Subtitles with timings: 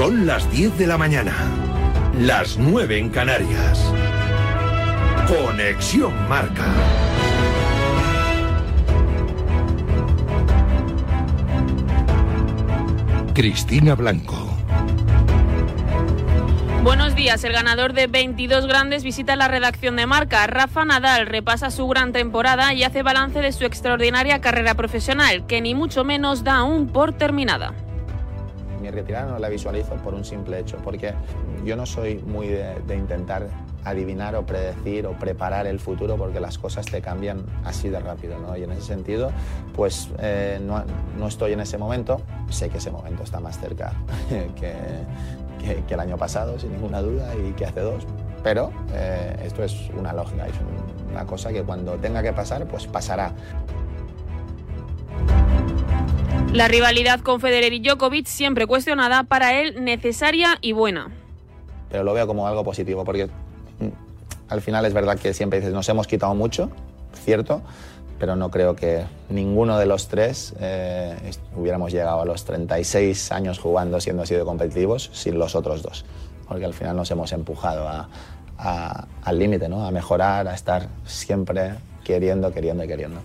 [0.00, 1.34] Son las 10 de la mañana,
[2.18, 3.84] las 9 en Canarias.
[5.28, 6.64] Conexión Marca.
[13.34, 14.38] Cristina Blanco.
[16.82, 17.44] Buenos días.
[17.44, 20.46] El ganador de 22 grandes visita la redacción de Marca.
[20.46, 25.60] Rafa Nadal repasa su gran temporada y hace balance de su extraordinaria carrera profesional, que
[25.60, 27.74] ni mucho menos da aún por terminada.
[28.90, 31.14] Mi retirada no la visualizo por un simple hecho, porque
[31.64, 33.46] yo no soy muy de, intentar
[33.84, 38.38] adivinar o predecir o preparar el futuro porque las cosas te cambian así de rápido,
[38.40, 38.56] ¿no?
[38.56, 39.30] Y en ese sentido,
[39.76, 40.82] pues eh, no,
[41.16, 43.92] no, estoy en ese momento, sé que ese momento está más cerca
[44.56, 44.74] que,
[45.86, 48.04] que, el año pasado, sin ninguna duda, y que hace dos.
[48.42, 50.54] Pero eh, esto es una lógica, es
[51.12, 53.32] una cosa que cuando tenga que pasar, pues pasará.
[56.52, 61.12] La rivalidad con Federer y Djokovic, siempre cuestionada, para él necesaria y buena.
[61.88, 63.88] Pero lo veo como algo positivo, porque mm,
[64.48, 66.72] al final es verdad que siempre dices, nos hemos quitado mucho,
[67.14, 67.62] cierto,
[68.18, 71.14] pero no creo que ninguno de los tres eh,
[71.54, 76.04] hubiéramos llegado a los 36 años jugando siendo así de competitivos sin los otros dos,
[76.48, 77.88] porque al final nos hemos empujado
[78.58, 79.86] al límite, ¿no?
[79.86, 83.20] a mejorar, a estar siempre queriendo, queriendo y queriendo.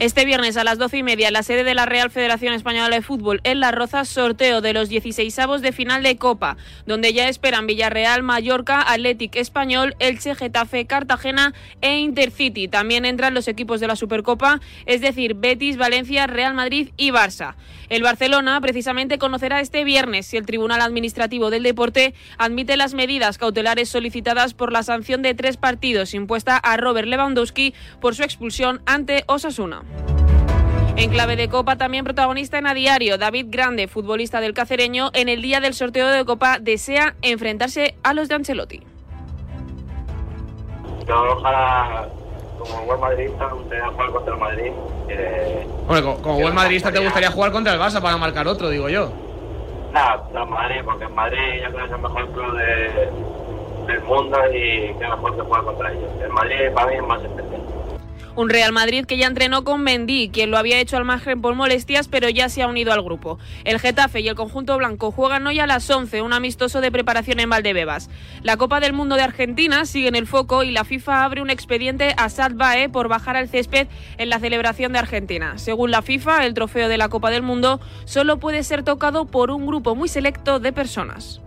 [0.00, 2.88] Este viernes a las doce y media, en la sede de la Real Federación Española
[2.88, 6.56] de Fútbol en La Roza, sorteo de los 16 de final de Copa,
[6.86, 12.66] donde ya esperan Villarreal, Mallorca, Athletic Español, Elche, Getafe, Cartagena e Intercity.
[12.66, 17.56] También entran los equipos de la Supercopa, es decir, Betis, Valencia, Real Madrid y Barça.
[17.90, 23.36] El Barcelona precisamente conocerá este viernes si el Tribunal Administrativo del Deporte admite las medidas
[23.36, 28.80] cautelares solicitadas por la sanción de tres partidos impuesta a Robert Lewandowski por su expulsión
[28.86, 29.82] ante Osasuna.
[30.94, 35.28] En clave de Copa, también protagonista en A Diario, David Grande, futbolista del Cacereño, en
[35.28, 38.82] el día del sorteo de Copa desea enfrentarse a los de Ancelotti.
[42.60, 44.72] Como buen madridista, me gustaría jugar contra el Madrid.
[45.86, 49.10] bueno, como, buen madridista te gustaría jugar contra el Barça para marcar otro, digo yo.
[49.92, 52.56] Nada, contra el Madrid, porque el Madrid ya creo que es el mejor club
[53.86, 56.10] del mundo y qué mejor que jugar contra ellos.
[56.22, 57.60] El Madrid para mí es más especial.
[58.36, 61.54] Un Real Madrid que ya entrenó con Mendy, quien lo había hecho al margen por
[61.54, 63.38] molestias, pero ya se ha unido al grupo.
[63.64, 67.40] El Getafe y el conjunto blanco juegan hoy a las 11, un amistoso de preparación
[67.40, 68.08] en Valdebebas.
[68.42, 71.50] La Copa del Mundo de Argentina sigue en el foco y la FIFA abre un
[71.50, 75.58] expediente a Sad Bae por bajar al césped en la celebración de Argentina.
[75.58, 79.50] Según la FIFA, el trofeo de la Copa del Mundo solo puede ser tocado por
[79.50, 81.40] un grupo muy selecto de personas.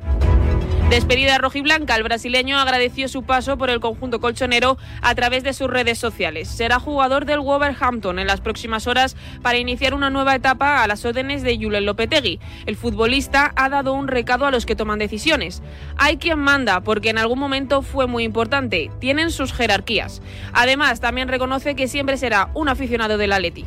[0.94, 5.68] Despedida rojiblanca, el brasileño agradeció su paso por el conjunto colchonero a través de sus
[5.68, 6.48] redes sociales.
[6.48, 11.04] Será jugador del Wolverhampton en las próximas horas para iniciar una nueva etapa a las
[11.04, 12.40] órdenes de Julen Lopetegui.
[12.68, 15.64] El futbolista ha dado un recado a los que toman decisiones.
[15.98, 18.92] Hay quien manda porque en algún momento fue muy importante.
[19.00, 20.22] Tienen sus jerarquías.
[20.54, 23.66] Además, también reconoce que siempre será un aficionado del Atleti.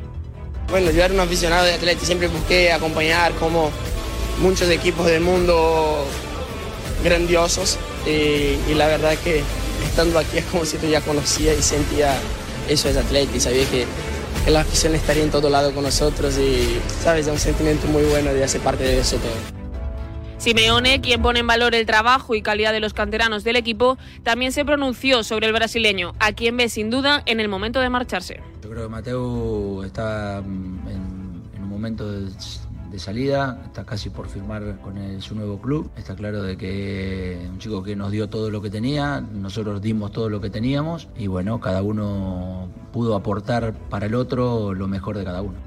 [0.69, 3.73] Bueno, yo era un aficionado de Atleti, siempre busqué acompañar como
[4.39, 6.07] muchos equipos del mundo
[7.03, 9.43] grandiosos y, la verdad que
[9.85, 12.15] estando aquí es como si tú ya conocía y sentía
[12.69, 13.87] eso es Atleti, sabía que,
[14.51, 18.33] la afición estaría en todo lado con nosotros y sabes, es un sentimiento muy bueno
[18.33, 19.33] de hacer parte de eso todo.
[20.39, 24.53] Simeone, quien pone en valor el trabajo y calidad de los canteranos del equipo, también
[24.53, 28.41] se pronunció sobre el brasileño, a quien ve sin duda en el momento de marcharse.
[28.63, 30.81] Yo creo que Mateo está en,
[31.57, 32.31] en un momento de
[32.91, 35.91] de salida, está casi por firmar con su nuevo club.
[35.97, 40.13] Está claro de que un chico que nos dio todo lo que tenía, nosotros dimos
[40.13, 45.19] todo lo que teníamos y bueno, cada uno pudo aportar para el otro lo mejor
[45.19, 45.59] de cada uno.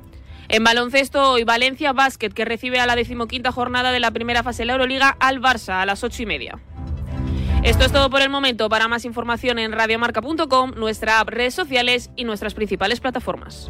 [0.48, 4.64] En baloncesto, hoy Valencia Basket, que recibe a la decimoquinta jornada de la primera fase
[4.64, 6.60] de la Euroliga al Barça a las ocho y media.
[7.64, 8.70] Esto es todo por el momento.
[8.70, 13.70] Para más información en radiomarca.com, nuestra app, redes sociales y nuestras principales plataformas.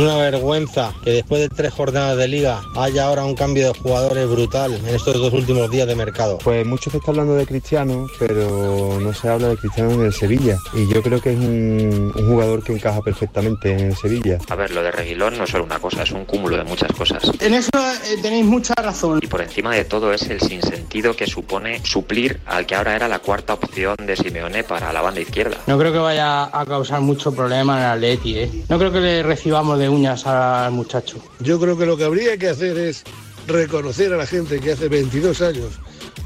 [0.00, 4.28] Una vergüenza que después de tres jornadas de liga haya ahora un cambio de jugadores
[4.28, 6.38] brutal en estos dos últimos días de mercado.
[6.42, 10.12] Pues mucho se está hablando de Cristiano, pero no se habla de Cristiano en el
[10.12, 10.56] Sevilla.
[10.72, 14.38] Y yo creo que es un, un jugador que encaja perfectamente en el Sevilla.
[14.48, 16.92] A ver, lo de Reguilón no es solo una cosa, es un cúmulo de muchas
[16.92, 17.30] cosas.
[17.40, 19.20] En eso eh, tenéis mucha razón.
[19.22, 23.08] Y por encima de todo es el sinsentido que supone suplir al que ahora era
[23.08, 25.58] la cuarta opción de Simeone para la banda izquierda.
[25.66, 28.50] No creo que vaya a causar mucho problema en el Atleti, ¿eh?
[28.68, 31.18] No creo que le recibamos de uñas al muchacho.
[31.40, 33.04] Yo creo que lo que habría que hacer es
[33.46, 35.80] reconocer a la gente que hace 22 años,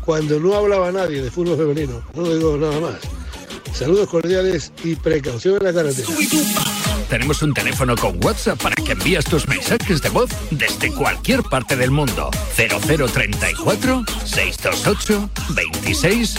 [0.04, 3.00] cuando no hablaba nadie de fútbol femenino, no digo nada más.
[3.72, 6.08] Saludos cordiales y precaución en la carretera.
[7.08, 11.76] Tenemos un teléfono con WhatsApp para que envíes tus mensajes de voz desde cualquier parte
[11.76, 12.30] del mundo.
[12.56, 16.34] 0034 628 26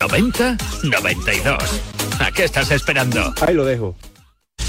[0.00, 1.58] 90 92.
[2.18, 3.32] ¿A qué estás esperando?
[3.40, 3.96] Ahí lo dejo.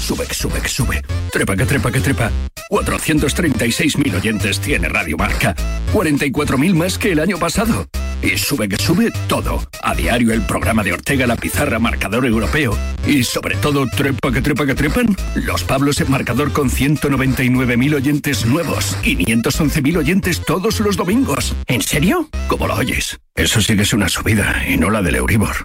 [0.02, 1.00] Sube, sube, sube.
[1.30, 2.28] Trepa, que trepa, que trepa.
[2.70, 5.54] 436.000 oyentes tiene Radio Marca.
[5.92, 7.86] 44.000 más que el año pasado.
[8.20, 9.62] Y sube, que sube todo.
[9.80, 12.76] A diario el programa de Ortega La Pizarra Marcador Europeo.
[13.06, 15.16] Y sobre todo, trepa, que trepa, que trepan.
[15.36, 18.96] Los Pablos en marcador con 199.000 oyentes nuevos.
[19.04, 21.54] 511.000 oyentes todos los domingos.
[21.68, 22.28] ¿En serio?
[22.48, 23.20] ¿Cómo lo oyes?
[23.36, 25.64] Eso sí que es una subida y no la del Euribor.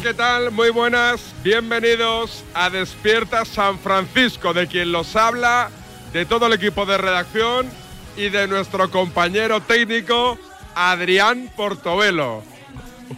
[0.00, 0.50] ¿Qué tal?
[0.50, 1.20] Muy buenas.
[1.44, 5.70] Bienvenidos a Despierta San Francisco, de quien los habla,
[6.12, 7.68] de todo el equipo de redacción
[8.16, 10.38] y de nuestro compañero técnico
[10.74, 12.42] Adrián Portobelo,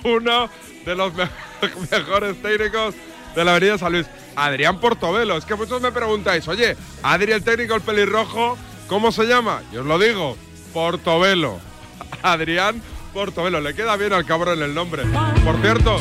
[0.03, 0.49] uno
[0.85, 1.29] de los me-
[1.91, 2.95] mejores técnicos
[3.35, 4.07] de la Avenida San Luis.
[4.37, 9.25] Adrián Portobelo, es que muchos me preguntáis, oye, Adri el técnico, el pelirrojo, ¿cómo se
[9.25, 9.63] llama?
[9.73, 10.37] Yo os lo digo,
[10.73, 11.59] Portobelo.
[12.23, 12.83] Adrián
[13.13, 15.05] Portobelo, le queda bien al cabrón el nombre.
[15.45, 15.99] Por cierto,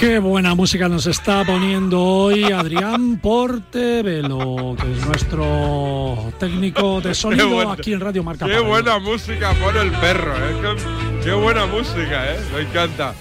[0.00, 7.50] Qué buena música nos está poniendo hoy Adrián Portevelo, que es nuestro técnico de sonido
[7.50, 8.46] buena- aquí en Radio Marca.
[8.46, 10.56] Qué buena música pone el perro, ¿eh?
[10.62, 12.40] Qué, qué buena música, ¿eh?
[12.54, 13.12] Me encanta.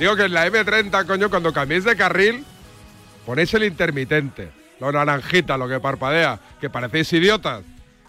[0.00, 2.44] Digo que en la M30, coño, cuando cambiéis de carril,
[3.24, 4.50] ponéis el intermitente.
[4.80, 6.40] Lo naranjita, lo que parpadea.
[6.60, 7.62] Que parecéis idiotas.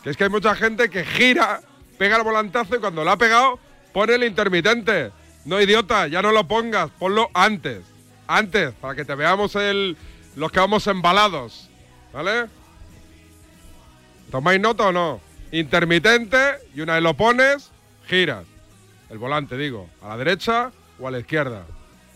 [0.04, 1.62] Que es que hay mucha gente que gira,
[2.00, 3.60] pega el volantazo y cuando lo ha pegado,
[3.94, 5.12] pone el intermitente.
[5.46, 7.82] No, idiota, ya no lo pongas, ponlo antes.
[8.28, 9.96] Antes, para que te veamos el,
[10.36, 11.70] los que vamos embalados.
[12.14, 12.46] ¿Vale?
[14.32, 15.22] ¿Tomáis nota o no?
[15.52, 16.38] Intermitente
[16.76, 17.72] y una vez lo pones,
[18.08, 18.46] giras.
[19.10, 19.90] El volante, digo.
[20.02, 21.64] A la derecha o a la izquierda.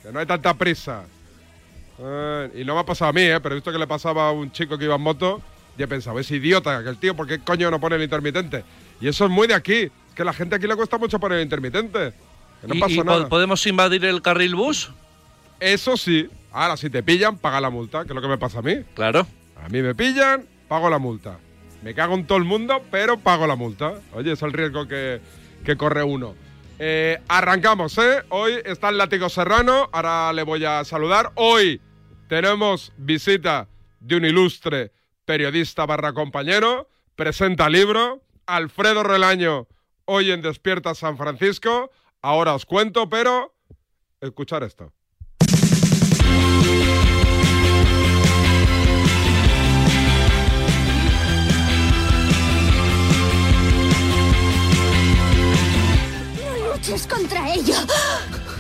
[0.04, 1.04] Que no hay tanta prisa.
[2.00, 3.40] Eh, y no me ha pasado a mí, ¿eh?
[3.42, 5.42] Pero he visto que le pasaba a un chico que iba en moto
[5.78, 8.64] y he pensado, es idiota que el tío, ¿por qué coño no pone el intermitente?
[9.00, 9.84] Y eso es muy de aquí.
[9.84, 12.14] Es que a la gente aquí le cuesta mucho poner el intermitente.
[12.60, 13.30] Que no ¿Y- pasa y nada.
[13.30, 14.92] ¿Podemos invadir el carril bus?
[15.62, 16.28] Eso sí.
[16.52, 18.84] Ahora, si te pillan, paga la multa, que es lo que me pasa a mí.
[18.96, 19.28] Claro.
[19.56, 21.38] A mí me pillan, pago la multa.
[21.84, 23.94] Me cago en todo el mundo, pero pago la multa.
[24.14, 25.22] Oye, es el riesgo que,
[25.64, 26.36] que corre uno.
[26.80, 28.24] Eh, arrancamos, ¿eh?
[28.30, 31.32] Hoy está el látigo serrano, ahora le voy a saludar.
[31.36, 31.80] Hoy
[32.28, 33.68] tenemos visita
[34.00, 34.92] de un ilustre
[35.26, 39.68] periodista barra compañero, presenta libro, Alfredo Relaño,
[40.06, 41.92] hoy en Despierta San Francisco.
[42.24, 43.54] Ahora os cuento, pero
[44.22, 44.92] escuchar esto.
[56.82, 57.76] Luches contra ello.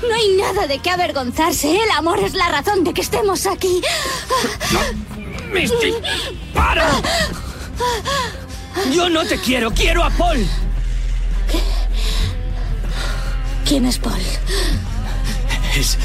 [0.07, 1.75] No hay nada de qué avergonzarse.
[1.75, 3.81] El amor es la razón de que estemos aquí.
[5.51, 5.93] Misty,
[6.53, 6.89] para.
[8.93, 10.45] Yo no te quiero, quiero a Paul.
[13.65, 14.21] ¿Quién es Paul?
[15.75, 15.97] Es.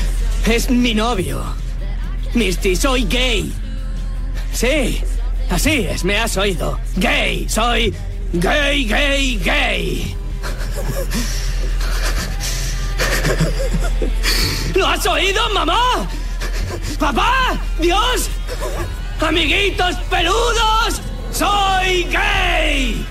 [0.46, 1.42] es mi novio.
[2.34, 3.52] Misty, soy gay.
[4.52, 5.02] Sí,
[5.50, 6.78] así es, me has oído.
[6.96, 7.94] Gay, soy
[8.32, 10.16] gay, gay, gay.
[14.74, 16.08] ¿Lo has oído, mamá?
[16.98, 17.58] ¿Papá?
[17.78, 18.30] ¿Dios?
[19.20, 21.00] ¡Amiguitos peludos!
[21.32, 23.06] ¡Soy gay!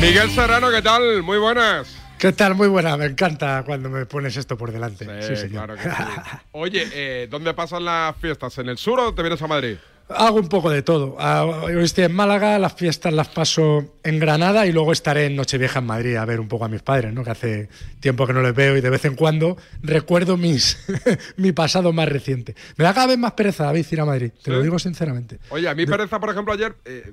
[0.00, 1.22] Miguel Serrano, ¿qué tal?
[1.22, 1.96] Muy buenas.
[2.18, 2.54] ¿Qué tal?
[2.54, 5.06] Muy buena, me encanta cuando me pones esto por delante.
[5.22, 5.66] Sí, señor.
[5.66, 6.36] claro que sí.
[6.52, 8.58] Oye, eh, ¿dónde pasan las fiestas?
[8.58, 9.76] ¿En el sur o te vienes a Madrid?
[10.10, 11.16] Hago un poco de todo.
[11.18, 15.36] Ah, Hoy estoy en Málaga, las fiestas las paso en Granada y luego estaré en
[15.36, 17.22] Nochevieja en Madrid a ver un poco a mis padres, ¿no?
[17.24, 17.68] que hace
[18.00, 20.78] tiempo que no les veo y de vez en cuando recuerdo mis,
[21.36, 22.54] mi pasado más reciente.
[22.78, 25.38] Me da cada vez más pereza, David, ir a Madrid, te lo digo sinceramente.
[25.50, 27.12] Oye, a mí pereza, por ejemplo, ayer, eh,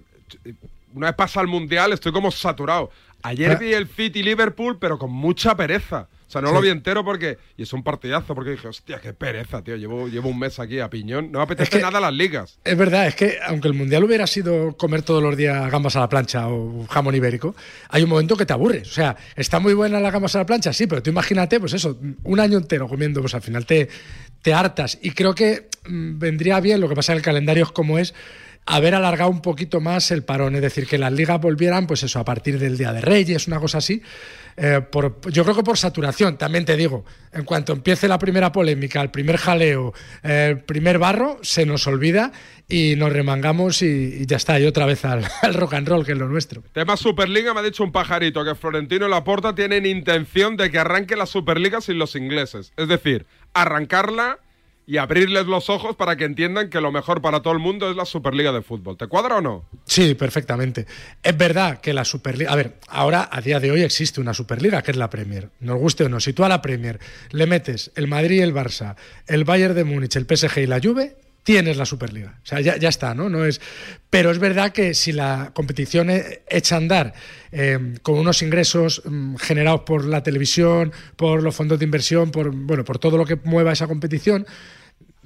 [0.94, 2.92] una vez pasa el Mundial, estoy como saturado.
[3.24, 3.56] Ayer Ah.
[3.56, 6.08] vi el City Liverpool, pero con mucha pereza.
[6.28, 6.54] O sea, no Sí.
[6.56, 7.38] lo vi entero porque...
[7.56, 9.76] Y es un partidazo, porque dije, hostia, qué pereza, tío.
[9.76, 11.32] Llevo, llevo un mes aquí a piñón.
[11.32, 12.58] No me apetece nada las ligas.
[12.64, 16.00] Es verdad, es que aunque el mundial hubiera sido comer todos los días gambas a
[16.00, 17.56] la plancha o jamón ibérico,
[17.90, 18.90] hay un momento que te aburres.
[18.90, 21.74] O sea, está muy buena las gambas a la plancha, sí, pero tú imagínate, pues
[21.74, 23.88] eso, un año entero comiendo, pues al final te,
[24.42, 24.98] te hartas.
[25.04, 28.16] Y creo que mm, vendría bien, lo que pasa en el calendario es como es,
[28.66, 32.20] haber alargado un poquito más el parón, es decir, que las ligas volvieran, pues eso,
[32.20, 34.02] a partir del Día de Reyes, una cosa así.
[34.58, 34.82] Eh,
[35.32, 39.12] yo creo que por saturación, también te digo, en cuanto empiece la primera polémica, el
[39.12, 39.94] primer jaleo,
[40.24, 42.32] eh, el primer barro, se nos olvida
[42.70, 46.06] y nos remangamos y, y ya está, y otra vez al, al rock and roll,
[46.06, 46.64] que es lo nuestro.
[46.74, 50.80] Tema Superliga, me ha dicho un pajarito que Florentino y Laporta tienen intención de que
[50.80, 52.72] arranque la Superliga sin los ingleses.
[52.78, 54.40] Es decir, arrancarla
[54.88, 57.96] y abrirles los ojos para que entiendan que lo mejor para todo el mundo es
[57.96, 58.98] la Superliga de fútbol.
[58.98, 59.66] ¿Te cuadra o no?
[59.86, 60.86] Sí, perfectamente.
[61.24, 62.52] Es verdad que la Superliga.
[62.52, 65.50] A ver, ahora a día de hoy existe una Superliga que es la Premier.
[65.60, 67.00] Nos guste o no, si tú a la Premier
[67.32, 68.96] le metes el Madrid y el Barça,
[69.28, 72.40] el Bayern de Múnich, el PSG y la Juve, tienes la Superliga.
[72.44, 73.30] O sea, ya, ya está, ¿no?
[73.30, 73.62] no es...
[74.10, 76.10] Pero es verdad que si la competición
[76.50, 77.14] echa a andar
[77.52, 82.50] eh, con unos ingresos mm, generados por la televisión, por los fondos de inversión, por,
[82.50, 84.48] bueno, por todo lo que mueva esa competición,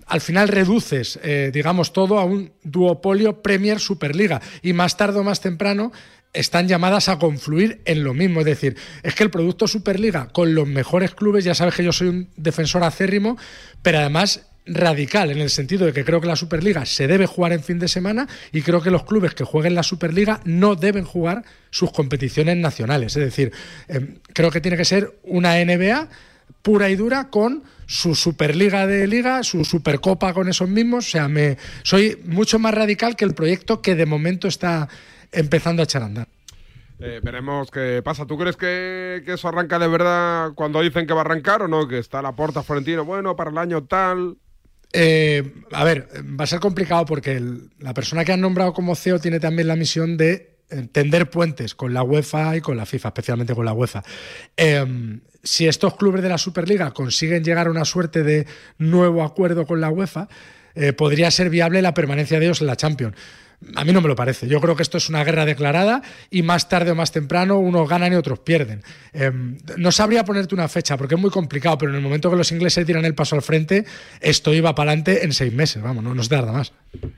[0.08, 5.24] al final reduces, eh, digamos, todo a un duopolio Premier Superliga y más tarde o
[5.24, 5.94] más temprano
[6.34, 8.42] están llamadas a confluir en lo mismo.
[8.42, 11.94] Es decir, es que el producto Superliga con los mejores clubes, ya sabes que yo
[11.94, 13.38] soy un defensor acérrimo,
[13.82, 17.54] pero además radical en el sentido de que creo que la Superliga se debe jugar
[17.54, 21.06] en fin de semana y creo que los clubes que jueguen la Superliga no deben
[21.06, 23.16] jugar sus competiciones nacionales.
[23.16, 23.52] Es decir,
[23.88, 26.10] eh, creo que tiene que ser una NBA
[26.62, 31.08] pura y dura con su Superliga de Liga, su Supercopa con esos mismos.
[31.08, 34.88] O sea, me soy mucho más radical que el proyecto que de momento está
[35.32, 36.28] empezando a echar a andar.
[37.00, 38.26] Eh, veremos qué pasa.
[38.26, 41.68] ¿Tú crees que, que eso arranca de verdad cuando dicen que va a arrancar o
[41.68, 41.88] no?
[41.88, 44.38] Que está la porta Florentino, bueno, para el año tal.
[44.92, 46.08] Eh, a ver,
[46.40, 47.42] va a ser complicado porque
[47.80, 50.58] la persona que han nombrado como CEO tiene también la misión de
[50.92, 54.04] tender puentes con la UEFA y con la FIFA, especialmente con la UEFA.
[54.56, 58.46] Eh, si estos clubes de la Superliga consiguen llegar a una suerte de
[58.78, 60.28] nuevo acuerdo con la UEFA,
[60.76, 63.16] eh, podría ser viable la permanencia de ellos en la Champions.
[63.76, 64.48] A mí no me lo parece.
[64.48, 67.90] Yo creo que esto es una guerra declarada y más tarde o más temprano unos
[67.90, 68.84] ganan y otros pierden.
[69.14, 69.32] Eh,
[69.78, 72.52] no sabría ponerte una fecha porque es muy complicado, pero en el momento que los
[72.52, 73.86] ingleses tiran el paso al frente,
[74.22, 75.84] esto iba para adelante en seis meses.
[75.84, 76.74] Vamos, no, no se tarda más.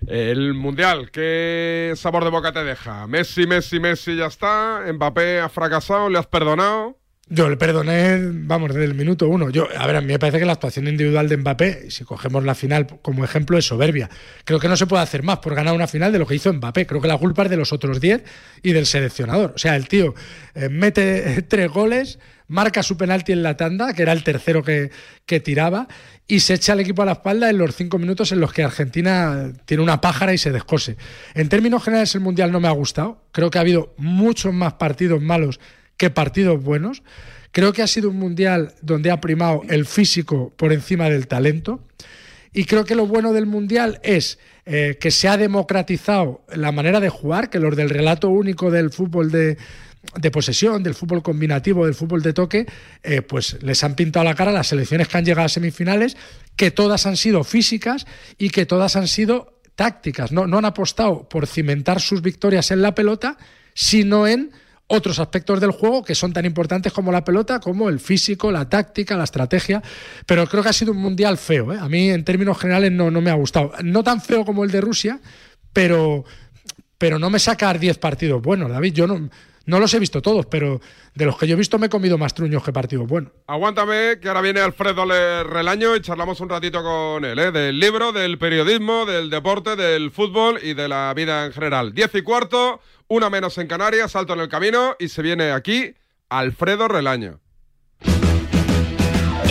[0.07, 3.07] El Mundial, ¿qué sabor de boca te deja?
[3.07, 4.81] Messi, Messi, Messi, ya está.
[4.91, 7.00] Mbappé ha fracasado, le has perdonado.
[7.33, 9.49] Yo le perdoné, vamos, desde el minuto uno.
[9.49, 12.43] Yo, a ver, a mí me parece que la actuación individual de Mbappé, si cogemos
[12.43, 14.09] la final como ejemplo, es soberbia.
[14.43, 16.51] Creo que no se puede hacer más por ganar una final de lo que hizo
[16.51, 16.85] Mbappé.
[16.85, 18.21] Creo que la culpa es de los otros 10
[18.63, 19.53] y del seleccionador.
[19.55, 20.13] O sea, el tío
[20.55, 22.19] eh, mete eh, tres goles,
[22.49, 24.91] marca su penalti en la tanda, que era el tercero que,
[25.25, 25.87] que tiraba,
[26.27, 28.65] y se echa al equipo a la espalda en los cinco minutos en los que
[28.65, 30.97] Argentina tiene una pájara y se descose.
[31.33, 33.23] En términos generales, el Mundial no me ha gustado.
[33.31, 35.61] Creo que ha habido muchos más partidos malos
[36.01, 37.03] que partidos buenos.
[37.51, 41.85] Creo que ha sido un mundial donde ha primado el físico por encima del talento.
[42.51, 46.99] Y creo que lo bueno del mundial es eh, que se ha democratizado la manera
[46.99, 49.59] de jugar, que los del relato único del fútbol de,
[50.19, 52.65] de posesión, del fútbol combinativo, del fútbol de toque,
[53.03, 56.17] eh, pues les han pintado la cara las selecciones que han llegado a semifinales,
[56.55, 58.07] que todas han sido físicas
[58.39, 60.31] y que todas han sido tácticas.
[60.31, 63.37] No, no han apostado por cimentar sus victorias en la pelota,
[63.75, 64.49] sino en
[64.91, 68.67] otros aspectos del juego que son tan importantes como la pelota, como el físico, la
[68.67, 69.81] táctica, la estrategia.
[70.25, 71.73] Pero creo que ha sido un mundial feo.
[71.73, 71.77] ¿eh?
[71.79, 73.71] A mí, en términos generales, no, no me ha gustado.
[73.83, 75.19] No tan feo como el de Rusia,
[75.73, 76.25] pero,
[76.97, 78.93] pero no me sacar 10 partidos buenos, David.
[78.93, 79.29] Yo no,
[79.71, 80.81] no los he visto todos, pero
[81.15, 83.31] de los que yo he visto me he comido más truños que partidos buenos.
[83.47, 85.05] Aguántame, que ahora viene Alfredo
[85.45, 87.51] Relaño y charlamos un ratito con él, ¿eh?
[87.53, 91.93] del libro, del periodismo, del deporte, del fútbol y de la vida en general.
[91.93, 95.93] Diez y cuarto, una menos en Canarias, salto en el camino y se viene aquí
[96.27, 97.39] Alfredo Relaño.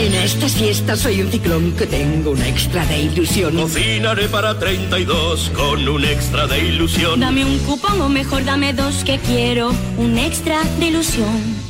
[0.01, 3.55] En estas fiestas soy un ciclón que tengo una extra de ilusión.
[3.55, 7.21] Cocinaré para 32 con un extra de ilusión.
[7.21, 11.70] Dame un cupón o mejor dame dos que quiero un extra de ilusión.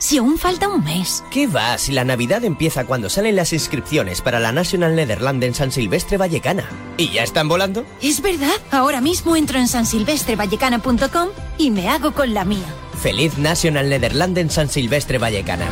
[0.00, 1.22] Si aún falta un mes.
[1.30, 1.76] ¿Qué va?
[1.76, 6.16] Si la Navidad empieza cuando salen las inscripciones para la National Netherland en San Silvestre
[6.16, 6.64] Vallecana.
[6.96, 7.84] ¿Y ya están volando?
[8.00, 8.56] Es verdad.
[8.70, 11.28] Ahora mismo entro en sansilvestrevallecana.com
[11.58, 12.64] y me hago con la mía.
[13.02, 15.66] Feliz National Netherland en San Silvestre Vallecana.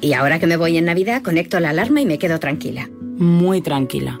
[0.00, 2.88] Y ahora que me voy en Navidad, conecto la alarma y me quedo tranquila.
[3.18, 4.20] Muy tranquila.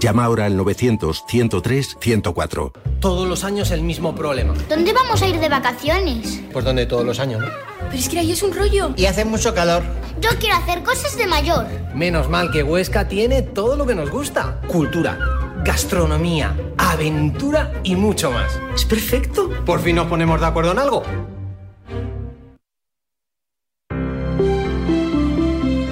[0.00, 2.72] Llama ahora al 900-103-104.
[3.00, 4.54] Todos los años el mismo problema.
[4.66, 6.40] ¿Dónde vamos a ir de vacaciones?
[6.54, 7.48] Pues donde todos los años, ¿no?
[7.80, 8.94] Pero es que ahí es un rollo.
[8.96, 9.82] Y hace mucho calor.
[10.22, 11.66] Yo quiero hacer cosas de mayor.
[11.94, 14.62] Menos mal que Huesca tiene todo lo que nos gusta.
[14.68, 15.18] Cultura,
[15.64, 18.58] gastronomía, aventura y mucho más.
[18.74, 19.50] Es perfecto.
[19.66, 21.02] Por fin nos ponemos de acuerdo en algo.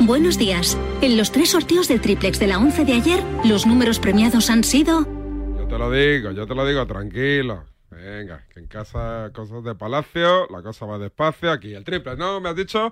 [0.08, 0.78] Buenos días.
[1.02, 4.64] En los tres sorteos del triplex de la 11 de ayer, los números premiados han
[4.64, 5.06] sido
[5.58, 7.66] Yo te lo digo, yo te lo digo, tranquilo.
[7.90, 11.52] Venga, que en casa cosas de palacio, la cosa va despacio.
[11.52, 12.40] Aquí el triple, ¿no?
[12.40, 12.90] Me has dicho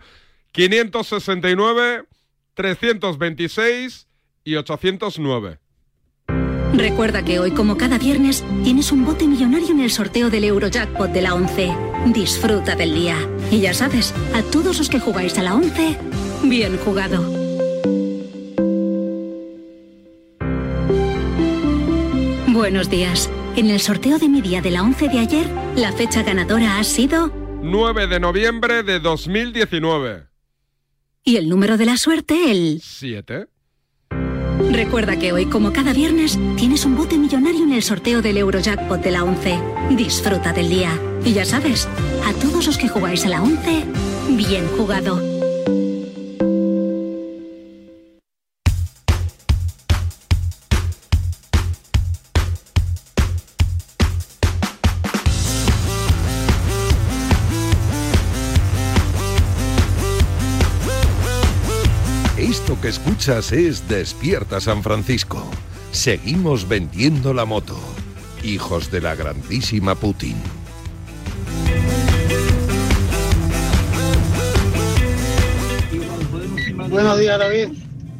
[0.52, 2.04] 569,
[2.52, 4.08] 326
[4.44, 5.58] y 809.
[6.74, 11.10] Recuerda que hoy, como cada viernes, tienes un bote millonario en el sorteo del Eurojackpot
[11.10, 11.74] de la 11.
[12.12, 13.16] Disfruta del día.
[13.50, 15.96] Y ya sabes, a todos los que jugáis a la 11,
[16.48, 17.22] bien jugado.
[22.48, 23.30] Buenos días.
[23.56, 26.84] En el sorteo de mi día de la 11 de ayer, la fecha ganadora ha
[26.84, 27.32] sido
[27.62, 30.26] 9 de noviembre de 2019.
[31.24, 33.48] y el número de la suerte el 7.
[34.70, 39.00] Recuerda que hoy, como cada viernes, tienes un bote millonario en el sorteo del Eurojackpot
[39.02, 39.58] de la 11.
[39.96, 40.98] Disfruta del día.
[41.24, 41.88] Y ya sabes,
[42.24, 43.84] a todos los que jugáis a la 11,
[44.36, 45.35] bien jugado.
[63.06, 65.48] Escuchas es Despierta San Francisco.
[65.92, 67.78] Seguimos vendiendo la moto.
[68.42, 70.34] Hijos de la grandísima Putin.
[76.88, 77.68] Buenos días, David.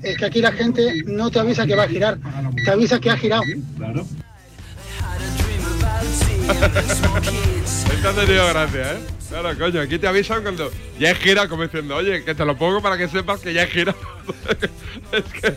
[0.05, 2.19] Es que aquí la gente no te avisa que va a girar,
[2.65, 3.43] te avisa que ha girado.
[7.97, 8.99] Esta ha tenido gracia, ¿eh?
[9.29, 12.57] Claro, coño, aquí te avisan cuando ya he girado, como diciendo, oye, que te lo
[12.57, 13.99] pongo para que sepas que ya he girado.
[15.13, 15.55] es, que,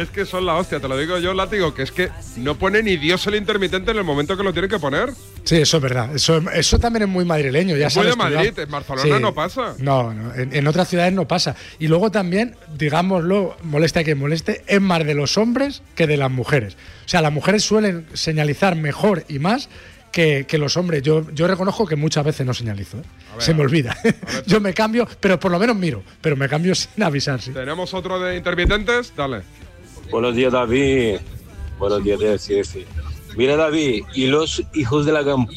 [0.00, 2.82] es que son la hostia, te lo digo yo, látigo, que es que no pone
[2.82, 5.10] ni Dios el intermitente en el momento que lo tiene que poner.
[5.44, 6.14] Sí, eso es verdad.
[6.14, 7.76] Eso, eso también es muy madrileño.
[7.76, 8.36] Ya Es muy sabes de.
[8.36, 9.22] Madrid, en Barcelona Sí.
[9.22, 9.74] no pasa.
[9.78, 11.56] No, no, en, en otras ciudades no pasa.
[11.78, 16.16] Y luego también, digámoslo, moleste a quien moleste, es más de los hombres que de
[16.16, 16.74] las mujeres.
[17.04, 19.68] O sea, las mujeres suelen señalizar mejor y más
[20.12, 21.02] que, que los hombres.
[21.02, 22.98] Yo, yo reconozco que muchas veces no señalizo.
[22.98, 23.02] ¿eh?
[23.34, 23.96] ver, Se me olvida.
[24.46, 27.40] yo me cambio, pero por lo menos miro, pero me cambio sin avisar.
[27.40, 27.52] sí.
[27.52, 29.42] Tenemos otro de intermitentes, dale.
[30.10, 31.18] Buenos días, David.
[31.78, 32.76] Buenos días, DSF.
[33.36, 35.54] Mira, David, y los hijos de la gran p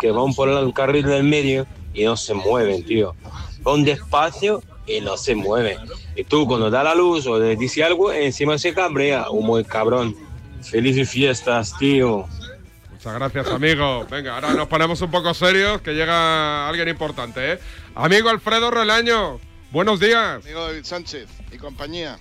[0.00, 3.14] que van por el carril del medio y no se mueven, tío.
[3.62, 5.78] Van despacio y no se mueven.
[6.16, 9.30] Y tú, cuando da la luz o le dice algo, encima se cabrea.
[9.30, 10.16] Un muy cabrón.
[10.62, 12.26] Felices fiestas, tío.
[13.04, 14.06] Muchas gracias, amigo.
[14.08, 17.58] Venga, ahora nos ponemos un poco serios, que llega alguien importante, ¿eh?
[17.96, 19.40] Amigo Alfredo Relaño,
[19.72, 20.44] Buenos días.
[20.44, 22.16] Amigo David Sánchez y compañía.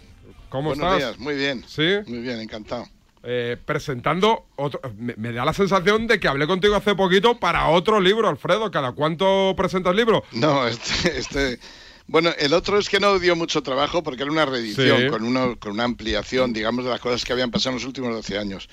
[0.49, 0.97] ¿Cómo Buenos estás?
[0.97, 1.63] días, muy bien.
[1.67, 1.97] ¿Sí?
[2.07, 2.87] Muy bien, encantado.
[3.21, 4.81] Eh, presentando otro.
[4.97, 8.71] Me, me da la sensación de que hablé contigo hace poquito para otro libro, Alfredo.
[8.71, 10.23] ¿Cada cuánto presentas libro?
[10.31, 11.59] No, este, este-
[12.07, 15.07] Bueno, el otro es que no dio mucho trabajo porque era una reedición Sí.
[15.09, 18.11] con, una, con una ampliación, digamos, de las cosas que habían pasado en los últimos
[18.15, 18.67] 12 años.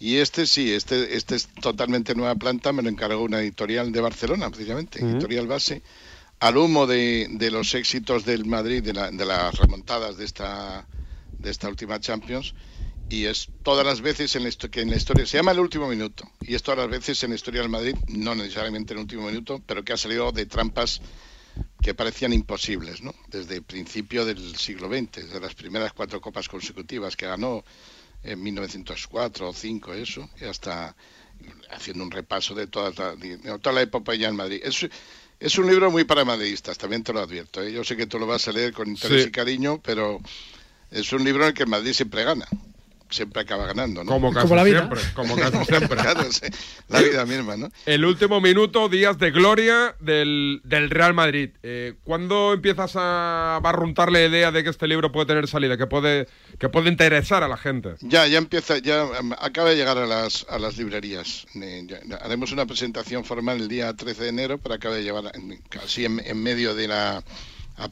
[0.00, 4.00] Y este sí, este, este es totalmente nueva planta, me lo encargó una editorial de
[4.00, 5.82] Barcelona, precisamente, editorial base,
[6.40, 10.86] al humo de, de los éxitos del Madrid, de, la- de las remontadas de esta,
[11.38, 12.54] de esta última Champions.
[13.10, 15.60] Y es todas las veces en la, histo- que en la historia, se llama el
[15.60, 18.98] último minuto, y es todas las veces en la historia del Madrid, no necesariamente en
[18.98, 21.00] el último minuto, pero que ha salido de trampas
[21.80, 23.14] que parecían imposibles, ¿no?
[23.28, 27.64] Desde el principio del siglo XX, desde las primeras cuatro copas consecutivas que ganó
[28.22, 30.94] en 1904 o 5, eso, y hasta
[31.70, 34.60] haciendo un repaso de toda la, de toda la epopeya en Madrid.
[34.62, 34.86] Es,
[35.38, 37.62] es un libro muy para madridistas, también te lo advierto.
[37.62, 37.72] ¿eh?
[37.72, 39.28] Yo sé que tú lo vas a leer con interés Sí.
[39.28, 40.20] y cariño, pero
[40.90, 42.46] es un libro en el que Madrid siempre gana.
[43.10, 44.10] Siempre acaba ganando, ¿no?
[44.12, 44.78] Como casi Como la vida.
[44.80, 45.96] siempre, como casi siempre.
[46.02, 46.46] Claro, sí,
[46.88, 47.70] la vida misma, ¿no?
[47.86, 51.50] El último minuto, días de gloria del, del Real Madrid.
[51.62, 55.86] Eh, ¿Cuándo empiezas a barruntar la idea de que este libro puede tener salida, que
[55.86, 57.94] puede, que puede interesar a la gente?
[58.00, 61.46] Ya, ya empieza, ya um, acaba de llegar a las, a las librerías.
[61.54, 65.02] Eh, ya- ya haremos una presentación formal el día 13 de enero, pero acaba de
[65.02, 67.22] llevar en- casi en, en medio de la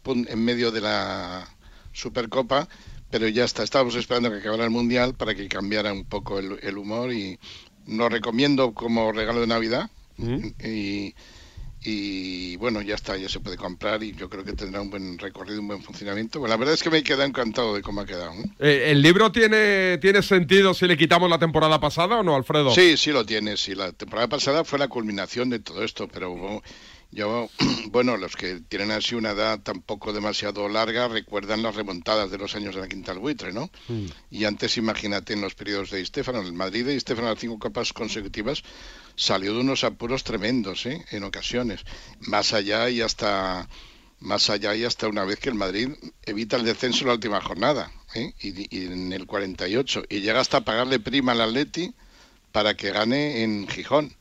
[0.05, 1.49] en medio de la
[1.93, 2.69] Supercopa,
[3.11, 3.63] pero ya está.
[3.63, 7.39] Estábamos esperando que acabara el Mundial para que cambiara un poco el, el humor y
[7.87, 9.91] lo recomiendo como regalo de Navidad.
[10.65, 11.15] Y,
[11.83, 15.19] y bueno, ya está, ya se puede comprar y yo creo que tendrá un buen
[15.19, 16.41] recorrido, un buen funcionamiento.
[16.41, 18.35] Bueno, la verdad es que me he quedado encantado de cómo ha quedado.
[18.35, 18.43] ¿no?
[18.59, 22.75] Eh, ¿El libro tiene, tiene sentido si le quitamos la temporada pasada o no, Alfredo?
[22.75, 23.57] Sí, sí lo tiene.
[23.57, 26.63] Sí, la temporada pasada fue la culminación de todo esto, pero
[27.11, 27.49] yo,
[27.91, 32.55] bueno, los que tienen así una edad tampoco demasiado larga recuerdan las remontadas de los
[32.55, 33.71] años de la Quinta al Buitre, ¿no?
[34.31, 37.39] Y antes, imagínate, en los periodos de Di Stéfano, el Madrid de Di Stéfano, las
[37.39, 38.63] cinco copas consecutivas,
[39.15, 41.05] salió de unos apuros tremendos, ¿eh?
[41.11, 41.85] En ocasiones.
[42.21, 43.69] Más allá y hasta
[44.19, 45.91] más allá y hasta una vez que el Madrid
[46.25, 48.33] evita el descenso en la última jornada, ¿eh?
[48.41, 51.95] y, y en el 48, y llega hasta pagarle prima al Atleti
[52.51, 54.17] para que gane en Gijón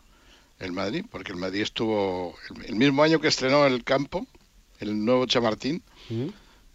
[0.59, 4.25] el Madrid, porque el Madrid estuvo el, mismo año que estrenó el campo,
[4.79, 5.83] el nuevo Chamartín,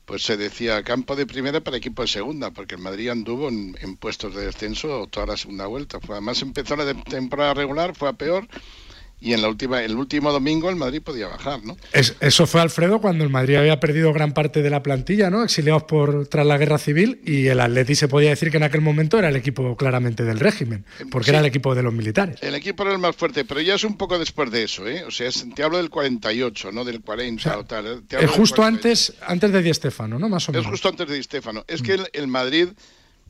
[0.04, 3.76] pues se decía campo de primera para equipo de segunda, porque el Madrid anduvo en,
[3.80, 6.00] en puestos de descenso toda la segunda vuelta.
[6.00, 8.48] Fue, además empezó la temporada regular, fue a peor,
[9.20, 11.76] y en la última, el último domingo el Madrid podía bajar, ¿no?
[11.92, 15.44] Es- eso fue Alfredo cuando el Madrid había perdido gran parte de la plantilla, ¿no?
[15.44, 18.80] Exiliados por tras la guerra civil y el Atleti se podía decir que en aquel
[18.80, 21.30] momento era el equipo claramente del régimen, porque Sí.
[21.30, 22.38] era el equipo de los militares.
[22.42, 25.04] El equipo era el más fuerte, pero ya es un poco después de eso, ¿eh?
[25.04, 27.86] O sea, es- te hablo del 48, no del 40 o, tal.
[27.86, 28.00] ¿eh?
[28.08, 29.12] Te hablo Es del justo 48.
[29.12, 30.28] antes antes de Di Stéfano, ¿no?
[30.28, 30.70] Más o Es menos.
[30.70, 31.64] justo antes de Di Stéfano.
[31.68, 32.68] Es que el, el Madrid,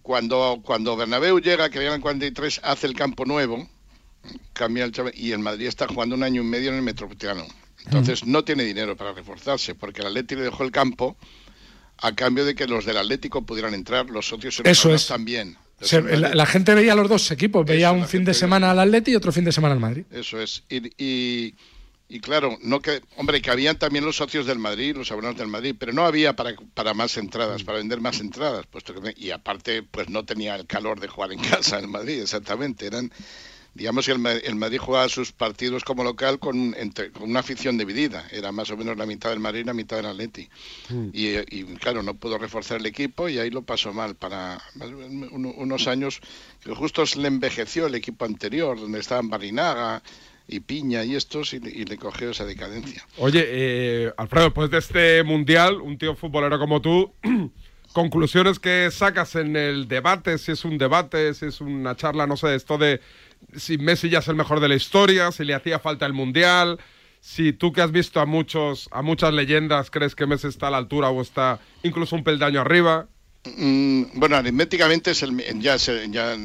[0.03, 3.69] cuando, cuando Bernabéu llega, que llega en el 43, hace el campo nuevo,
[4.53, 7.47] cambia el chaval, y el Madrid está jugando un año y medio en el Metropolitano.
[7.87, 11.17] Entonces no tiene dinero para reforzarse, porque el Atlético le dejó el campo
[11.99, 15.07] a cambio de que los del Atlético pudieran entrar, los socios Eso es.
[15.07, 15.57] también.
[15.81, 19.17] Se- la, gente veía los dos equipos, veía un fin de semana al Atleti y
[19.17, 20.05] otro fin de semana al Madrid.
[20.11, 20.63] Eso es.
[20.69, 21.55] Y, y,
[22.11, 25.49] y claro, no que, hombre, que habían también los socios del Madrid, los abonados del
[25.49, 29.31] Madrid, pero no había para, para más entradas, para vender más entradas, puesto que y
[29.31, 32.87] aparte, pues no tenía el calor de jugar en casa el Madrid, exactamente.
[32.87, 33.11] Eran,
[33.75, 37.79] digamos que el, el Madrid jugaba sus partidos como local con, entre- con una afición
[37.79, 38.27] dividida.
[38.33, 40.49] Era más o menos la mitad del Madrid y la mitad del Atleti.
[41.13, 45.55] Y, y, claro, no pudo reforzar el equipo y ahí lo pasó mal para un-
[45.57, 46.21] unos años
[46.63, 50.03] que justo se le envejeció el equipo anterior, donde estaban Barinaga
[50.49, 53.07] y Piña y estos, y, y le cogió esa decadencia.
[53.19, 57.13] Oye, eh, Alfredo, después de este mundial, un tío futbolero como tú,
[57.93, 62.37] conclusiones que sacas en el debate, si es un debate, si es una charla, no
[62.37, 63.01] sé, esto de
[63.57, 66.79] si Messi ya es el mejor de la historia, si le hacía falta el mundial,
[67.21, 70.71] si tú que has visto a muchos, a muchas leyendas, crees que Messi está a
[70.71, 73.09] la altura o está incluso un peldaño arriba.
[73.57, 76.37] Mm, bueno, aritméticamente es el, ya, es el- ya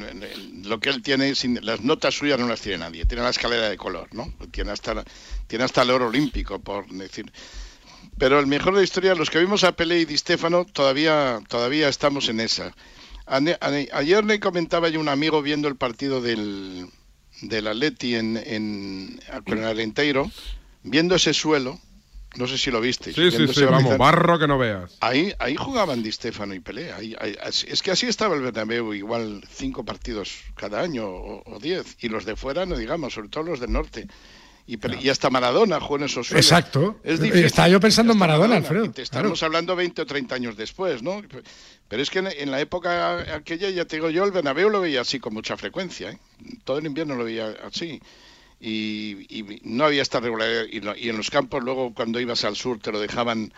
[0.64, 3.06] lo que él tiene, sin, las notas suyas no las tiene nadie.
[3.06, 4.34] Tiene la escalera de color, ¿no?
[4.52, 5.04] Tiene hasta,
[5.48, 7.32] tiene hasta el oro olímpico, por decir.
[8.18, 11.42] Pero el mejor de la historia, los que vimos a Pelé y Di Stéfano, todavía,
[11.50, 12.74] todavía estamos en esa.
[13.28, 16.88] Ayer le comentaba yo a un amigo viendo el partido del,
[17.42, 20.30] del Atleti en, en, con el Arenteiro,
[20.84, 21.80] viendo ese suelo,
[22.36, 23.14] no sé si lo viste.
[23.14, 24.98] Sí, sí, sí, vamos, barro que no veas.
[25.00, 26.92] Ahí, ahí jugaban Di Stéfano y Pelé.
[26.92, 31.44] Ahí- ahí- así- es que así estaba el Bernabéu, igual cinco partidos cada año o,
[31.46, 31.96] o diez.
[32.02, 34.08] Y los de fuera, no digamos, sobre todo los del norte.
[34.67, 36.43] Y, y hasta Maradona jugó en esos suelos.
[36.45, 36.99] Exacto.
[37.04, 37.45] Es difícil.
[37.45, 38.89] Estaba yo pensando en Maradona, Y Alfredo.
[38.91, 41.21] te estamos hablando 20 o 30 años después, ¿no?
[41.88, 44.82] Pero es que en, en la época aquella, ya te digo yo, el Bernabéu lo
[44.82, 46.10] veía así con mucha frecuencia.
[46.10, 46.17] ¿eh?
[46.63, 48.01] Todo el invierno lo veía así.
[48.60, 50.63] Y, y no había esta regularidad.
[50.71, 53.54] Y, lo- y en los campos, luego cuando ibas al sur, te lo dejaban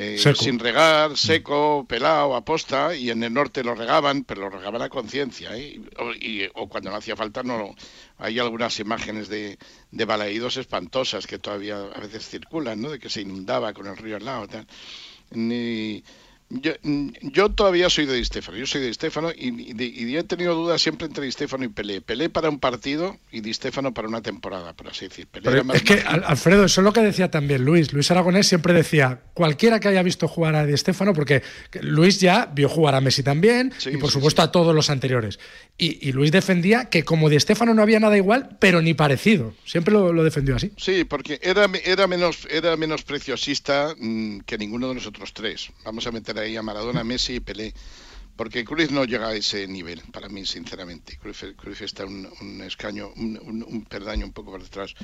[0.00, 4.82] eh, sin regar, seco, pelado, aposta, y en el norte lo regaban, pero lo regaban
[4.82, 5.56] a conciencia.
[5.56, 5.80] ¿eh?
[5.98, 7.74] O, y- o cuando no hacía falta, no.
[8.18, 9.58] Hay algunas imágenes de,
[9.90, 12.90] de balaídos espantosas que todavía a veces circulan, ¿no?
[12.90, 14.46] De que se inundaba con el río al lado.
[14.48, 14.66] Tal.
[16.50, 16.72] Yo,
[17.20, 20.54] yo todavía soy de Di Stéfano, yo soy de Di Stéfano y, y he tenido
[20.54, 22.00] dudas siempre entre Di Stéfano y Pelé.
[22.00, 25.26] Pelé para un partido y Di Stéfano para una temporada, por así decir.
[25.26, 27.92] Pelé Pero es que, Alfredo, eso es lo que decía también Luis.
[27.92, 31.42] Luis Aragonés siempre decía, cualquiera que haya visto jugar a Di Stéfano, porque
[31.82, 35.38] Luis ya vio jugar a Messi también, y por supuesto a todos los anteriores.
[35.76, 39.54] Y, y Luis defendía que como Di Stéfano no había nada igual, pero ni parecido.
[39.66, 40.72] Siempre lo, lo defendió así.
[40.78, 45.70] Sí, porque era, era, menos, era menos preciosista mm, que ninguno de los otros tres.
[45.84, 47.74] Vamos a meter ahí a Maradona, Messi y Pelé.
[48.36, 51.18] Porque Cruyff no llega a ese nivel, para mí, sinceramente.
[51.18, 54.94] Cruyff está un, un escaño, un, un, un peldaño un poco por detrás.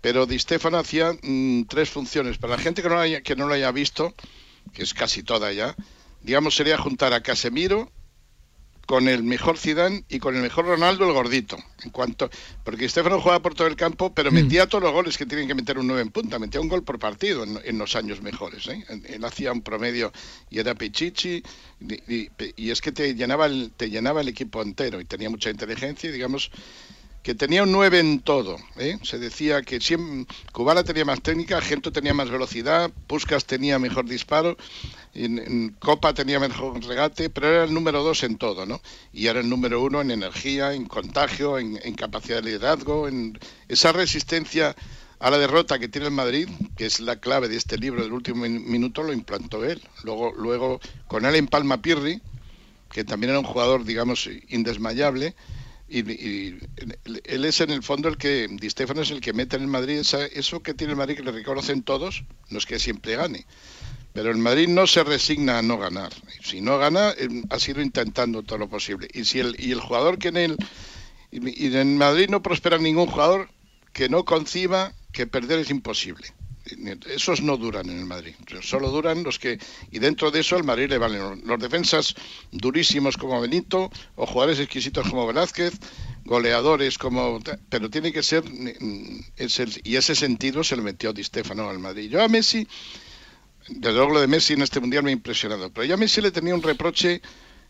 [0.00, 2.38] Pero Di Stéfano hacía mm, tres funciones.
[2.38, 4.14] Para la gente que no, haya, que no lo haya visto,
[4.72, 5.76] que es casi toda ya,
[6.22, 7.90] digamos, sería juntar a Casemiro
[8.86, 11.58] con el mejor Zidane y con el mejor Ronaldo el gordito.
[11.82, 12.30] En cuanto
[12.64, 15.54] porque Estefano jugaba por todo el campo, pero metía todos los goles que tienen que
[15.54, 18.66] meter un 9 en punta, metía un gol por partido en, en los años mejores.
[18.68, 18.84] ¿eh?
[19.08, 20.12] Él hacía un promedio
[20.50, 21.42] y era pichichi
[21.80, 25.28] y, y- y es que te llenaba el, te llenaba el equipo entero y tenía
[25.30, 26.50] mucha inteligencia y digamos
[27.26, 28.56] que tenía un 9 en todo.
[28.76, 28.98] ¿eh?
[29.02, 30.32] Se decía que siempre,
[30.84, 34.56] tenía más técnica, Gento tenía más velocidad, Puskas tenía mejor disparo,
[35.12, 38.80] en, Copa tenía mejor regate, pero era el número 2 en todo, ¿no?
[39.12, 43.36] Y era el número 1 en energía, en contagio, en, capacidad de liderazgo, en
[43.66, 44.76] esa resistencia
[45.18, 48.12] a la derrota que tiene el Madrid, que es la clave de este libro del
[48.12, 49.82] último min- minuto, lo implantó él.
[50.04, 52.20] Luego, luego con él en Palma Pirri,
[52.92, 55.34] que también era un jugador, digamos, indesmayable,
[55.88, 56.58] y, y
[57.24, 59.68] él es en el fondo el que, Di Stéfano es el que mete en el
[59.68, 63.16] Madrid esa- eso que tiene el Madrid que le reconocen todos, no es que siempre
[63.16, 63.46] gane,
[64.12, 66.12] pero el Madrid no se resigna a no ganar.
[66.42, 69.08] Si no gana, eh, ha sido intentando todo lo posible.
[69.12, 70.56] Y si el, y el jugador que en el
[71.30, 73.50] y en Madrid no prospera ningún jugador
[73.92, 76.28] que no conciba que perder es imposible.
[77.06, 79.58] Esos no duran en el Madrid, solo duran los que,
[79.92, 82.14] y dentro de eso al Madrid le valen los- defensas
[82.50, 85.74] durísimos como Benito, o jugadores exquisitos como Velázquez,
[86.24, 89.20] goleadores como, pero tiene que ser, mm,
[89.84, 92.10] y ese sentido se le metió Di Stéfano al Madrid.
[92.10, 92.66] Yo a Messi,
[93.68, 96.20] desde luego lo de Messi en este mundial me ha impresionado, pero yo a Messi
[96.20, 97.20] le tenía un reproche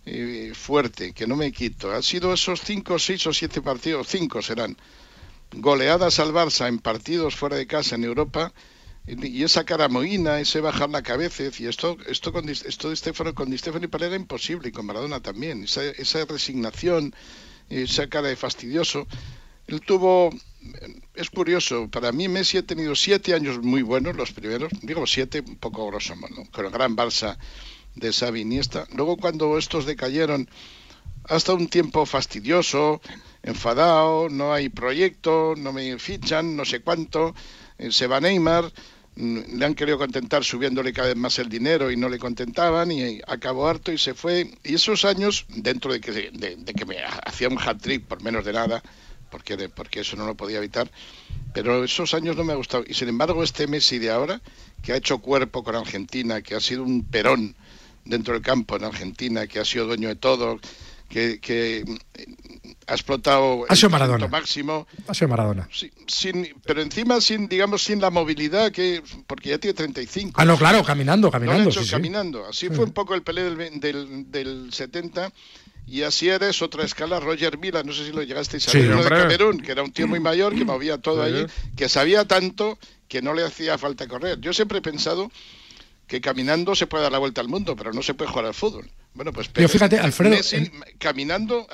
[0.06, 1.92] eh, fuerte que no me quito.
[1.92, 4.76] Han sido esos cinco, seis o siete partidos, cinco serán,
[5.52, 8.52] goleadas al Barça en partidos fuera de casa en Europa
[9.06, 13.34] y esa cara mohína, ese bajar la cabeza, y esto, esto con esto de Stefano,
[13.34, 17.14] con Di Stefano y Pelé era imposible, y con Maradona también, esa, esa resignación,
[17.68, 19.06] esa cara de fastidioso.
[19.68, 20.30] Él tuvo,
[21.14, 25.42] es curioso, para mí Messi ha tenido siete años muy buenos, los primeros, digo siete,
[25.46, 27.36] un poco grosso modo, con el gran Barça
[27.94, 28.86] de Xavi Iniesta.
[28.92, 30.48] Luego cuando estos decayeron,
[31.24, 33.00] hasta un tiempo fastidioso,
[33.42, 37.34] enfadado, no hay proyecto, no me fichan, no sé cuánto,
[37.78, 38.72] eh, se va Neymar,
[39.16, 43.20] le han querido contentar subiéndole cada vez más el dinero y no le contentaban y
[43.26, 44.50] acabó harto y se fue.
[44.62, 48.52] Y esos años, dentro de que, de, que me hacía un hat-trick por menos de
[48.52, 48.82] nada,
[49.30, 50.90] porque, porque eso no lo podía evitar,
[51.54, 52.84] pero esos años no me ha gustado.
[52.86, 54.40] Y sin embargo, este Messi de ahora,
[54.82, 57.56] que ha hecho cuerpo con Argentina, que ha sido un perón
[58.04, 60.60] dentro del campo en Argentina, que ha sido dueño de todo,
[61.08, 61.84] que, que
[62.88, 64.28] ha explotado Ha sido el Maradona.
[64.28, 65.68] máximo, Ha sido Maradona.
[66.06, 70.32] Sin, pero encima sin, digamos, sin la movilidad que, porque ya tiene 35.
[70.40, 71.70] Ah, no, claro, caminando, caminando.
[71.70, 72.46] hecho sí, caminando.
[72.46, 72.74] Así Sí.
[72.74, 75.32] fue un poco el Pelé del, del, del 70
[75.88, 77.18] y así eres otra escala.
[77.20, 79.08] Roger Mila, no sé si lo llegasteis a ver, de.
[79.08, 81.44] Camerún, que era un tío muy mayor, que movía todo allí,
[81.76, 84.40] que sabía tanto que no le hacía falta correr.
[84.40, 85.30] Yo siempre he pensado
[86.06, 88.54] que caminando se puede dar la vuelta al mundo, pero no se puede jugar al
[88.54, 88.88] fútbol.
[89.16, 91.66] Bueno, pues Yo fíjate, Alfredo, Messi, en- caminando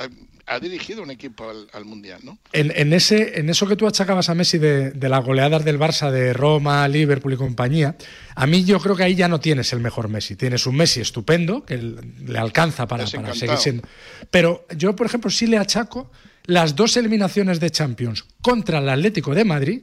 [0.47, 2.39] ha, ha dirigido un equipo al, al mundial, ¿no?
[2.53, 5.79] En, en ese, en eso que tú achacabas a Messi de, de las goleadas del
[5.79, 7.97] Barça, de Roma, Liverpool y compañía,
[8.35, 10.37] a mí yo creo que ahí ya no tienes el mejor Messi.
[10.37, 13.83] Tienes un Messi estupendo, que le alcanza para, para seguir siendo.
[14.31, 16.11] Pero yo, por ejemplo, sí le achaco
[16.47, 19.83] las dos eliminaciones de Champions contra el Atlético de Madrid,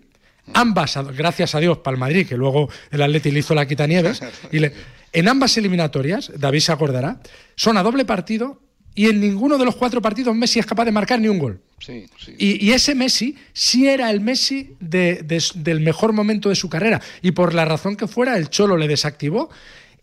[0.53, 4.21] ambas, gracias a Dios, para el Madrid, que luego el Atlético le hizo la quitanieves,
[4.51, 4.73] y le-
[5.13, 7.19] en ambas eliminatorias, David se acordará,
[7.55, 8.61] son a doble partido
[8.95, 11.61] y en ninguno de los cuatro partidos Messi es capaz de marcar ni un gol.
[11.79, 12.35] Sí, sí.
[12.37, 16.69] Y, y ese Messi sí era el Messi de- de- del mejor momento de su
[16.69, 16.99] carrera.
[17.21, 19.49] Y por la razón que fuera, el Cholo le desactivó.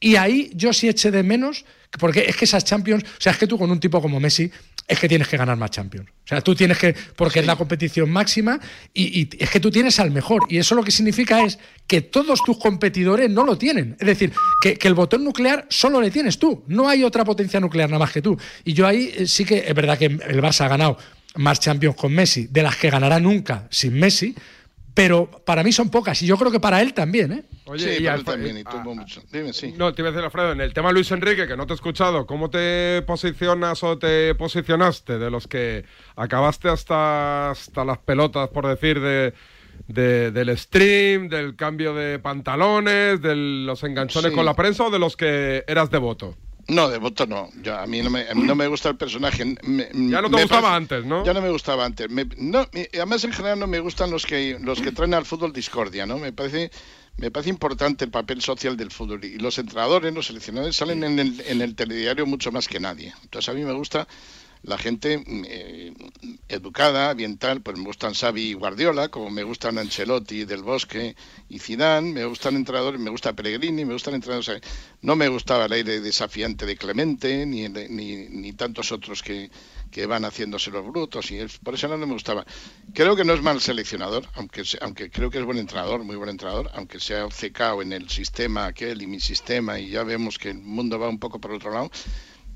[0.00, 1.64] Y ahí yo sí eché de menos,
[1.98, 4.50] porque es que esas Champions, o sea, es que tú con un tipo como Messi,
[4.88, 6.08] es que tienes que ganar más Champions.
[6.08, 8.60] O sea, tú tienes que, porque es la competición máxima,
[8.94, 10.42] y, y es que tú tienes al mejor.
[10.48, 13.96] Y eso lo que significa es que todos tus competidores no lo tienen.
[13.98, 14.32] Es decir,
[14.62, 16.64] que, que el botón nuclear solo le tienes tú.
[16.68, 18.38] No hay otra potencia nuclear nada más que tú.
[18.64, 20.98] Y yo ahí eh, sí que es verdad que el Barça ha ganado
[21.36, 24.34] más Champions con Messi, de las que ganará nunca sin Messi,
[24.96, 27.44] pero para mí son pocas y yo creo que para él también, ¿eh?
[27.66, 29.22] Oye, sí, y al- él también, y ah, mucho.
[29.30, 29.74] Dime, sí.
[29.76, 31.76] No, te iba a decir, Alfredo, en el tema Luis Enrique, que no te he
[31.76, 35.84] escuchado, ¿cómo te posicionas o te posicionaste de los que
[36.16, 39.34] acabaste hasta, hasta las pelotas, por decir, de,
[39.86, 44.34] de- del stream, del cambio de pantalones, de los enganchones Sí.
[44.34, 46.34] con la prensa o de los que eras devoto?
[46.68, 47.48] No, de voto no.
[47.62, 49.44] Yo, a, mí no me, a mí no me gusta el personaje.
[49.62, 51.24] Me- Ya no te gustaba antes, ¿no?
[51.24, 52.10] Ya no me gustaba antes.
[52.10, 55.24] Me- no, me- además, en general, no me gustan los que los que traen al
[55.24, 56.18] fútbol discordia, ¿no?
[56.18, 56.70] Me parece
[57.18, 59.24] me parece importante el papel social del fútbol.
[59.24, 63.14] Y los entrenadores, los seleccionadores, salen en el, en el telediario mucho más que nadie.
[63.22, 64.06] Entonces, a mí me gusta
[64.62, 65.94] la gente mm, eh,
[66.48, 71.16] educada, bien tal, pues me gustan Xavi y Guardiola, como me gustan Ancelotti, Del Bosque
[71.48, 74.60] y Zidane, me gustan entrenadores, me gusta Pellegrini, me gustan entrenadores,
[75.02, 79.50] no me gustaba el aire desafiante de Clemente, ni, ni, ni tantos otros que,
[80.06, 82.44] van haciéndose los brutos, y por eso no me gustaba.
[82.92, 86.28] Creo que no es mal seleccionador, aunque, aunque creo que es buen entrenador, muy buen
[86.28, 90.38] entrenador, aunque se ha obcecado en el sistema aquel y mi sistema, y ya vemos
[90.38, 91.90] que el mundo va un poco por otro lado,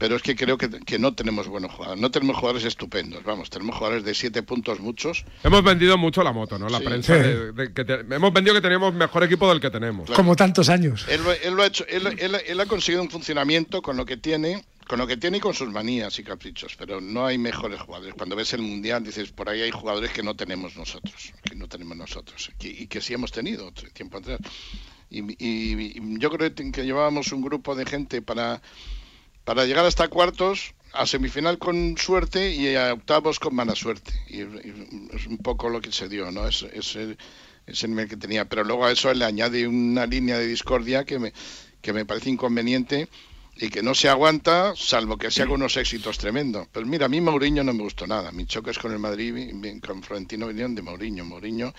[0.01, 2.01] pero es que creo que, que no tenemos buenos jugadores.
[2.01, 5.27] No tenemos jugadores estupendos, vamos, tenemos jugadores de siete puntos muchos.
[5.45, 6.69] Hemos vendido mucho la moto, ¿no?
[6.71, 6.85] La Sí.
[6.85, 7.15] prensa.
[7.15, 7.21] Sí.
[7.21, 10.11] de- de que te- hemos vendido que teníamos mejor equipo del que tenemos.
[10.11, 11.07] Como tantos años.
[11.09, 14.07] Él, lo- él lo ha hecho, él, él- él ha conseguido un funcionamiento con lo
[14.07, 17.37] que tiene, con lo que tiene y con sus manías y caprichos, pero no hay
[17.37, 18.15] mejores jugadores.
[18.15, 21.69] Cuando ves el mundial dices, por ahí hay jugadores que no tenemos nosotros, que no
[21.69, 24.41] tenemos nosotros, que- y que sí hemos tenido tiempo atrás.
[25.11, 28.63] Y, y- y yo creo que llevábamos un grupo de gente para
[29.51, 34.13] para llegar hasta cuartos, a semifinal con suerte y a octavos con mala suerte.
[34.29, 36.47] Y, es un poco lo que se dio, ¿no?
[36.47, 36.63] Es,
[36.95, 37.17] el,
[37.89, 38.45] nivel que tenía.
[38.45, 41.33] Pero luego a eso le añade una línea de discordia que me,
[41.83, 43.09] que me parece inconveniente
[43.57, 46.69] y que no se aguanta, salvo que sea con unos éxitos tremendos.
[46.71, 48.31] Pues mira, a mí Mourinho no me gustó nada.
[48.31, 49.53] Mi choque es con el Madrid,
[49.85, 51.25] con Florentino vinieron de Mourinho.
[51.25, 51.75] Mourinho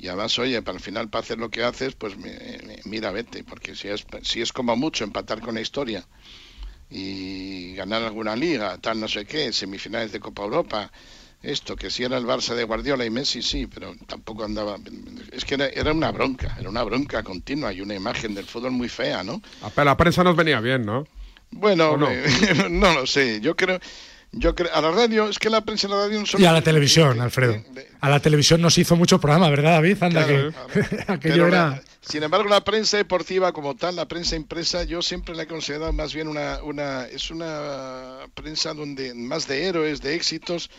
[0.00, 2.16] y además, oye, para el final, para hacer lo que haces, pues
[2.86, 6.04] mira, vete, porque si es, si es como mucho empatar con la historia
[6.90, 10.90] y ganar alguna liga, tal no sé qué, semifinales de Copa Europa,
[11.42, 14.78] esto, que si era el Barça de Guardiola y Messi, sí, pero tampoco andaba...
[15.32, 18.70] Es que era, era una bronca, era una bronca continua y una imagen del fútbol
[18.70, 19.42] muy fea, ¿no?
[19.62, 21.06] Ah, pero la prensa nos venía bien, ¿no?
[21.50, 22.08] Bueno, ¿O no?
[22.10, 22.24] eh,
[22.70, 23.78] no lo sé, yo creo...
[24.36, 26.40] Yo creo, a la radio, es que la prensa y la radio no son...
[26.40, 27.62] Y a la televisión, Alfredo.
[28.00, 30.02] A la televisión nos hizo mucho programa, ¿verdad, David?
[30.02, 30.78] Anda, Claro, que
[31.12, 31.68] aquello Pero era...
[31.70, 35.46] la- sin embargo, la prensa deportiva como tal, la prensa impresa, yo siempre la he
[35.46, 40.70] considerado más bien una, una es una prensa donde más de héroes, de éxitos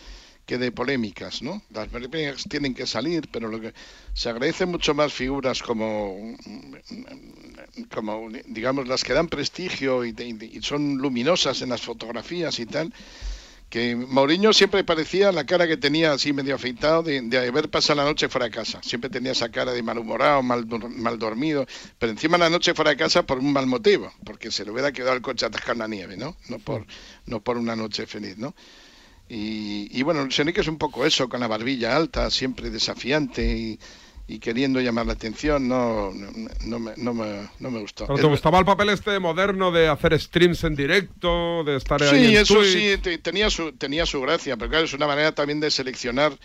[0.46, 1.64] que de polémicas, ¿no?
[1.72, 3.74] Las polémicas tienen que salir, pero lo que
[4.14, 6.36] se agradecen mucho más figuras como
[7.94, 12.66] como digamos las que dan prestigio y, y- y son luminosas en las fotografías y
[12.68, 12.94] tal
[13.76, 18.06] que Mourinho siempre parecía la cara que tenía así medio afeitado de, haber pasado la
[18.06, 18.82] noche fuera de casa.
[18.82, 21.66] Siempre tenía esa cara de malhumorado, mal, mal dormido,
[22.00, 24.94] pero encima la noche fuera de casa por un mal motivo, porque se le hubiera
[24.94, 26.38] quedado el coche atascado en la nieve, ¿no?
[26.48, 26.86] No por,
[27.26, 28.56] no por una noche feliz, ¿no?
[29.28, 33.80] Y, y bueno, Enrique es un poco eso, con la barbilla alta, siempre desafiante y,
[34.28, 36.32] y queriendo llamar la atención, no, no,
[36.66, 38.08] no me, no, me, no me gustó.
[38.08, 42.26] ¿Pero te gustaba el papel este moderno de hacer streams en directo, de estar ahí
[42.26, 42.74] Sí, en eso Twitch?
[42.74, 46.38] sí, te- tenía su, tenía su gracia, pero claro, es una manera también de seleccionar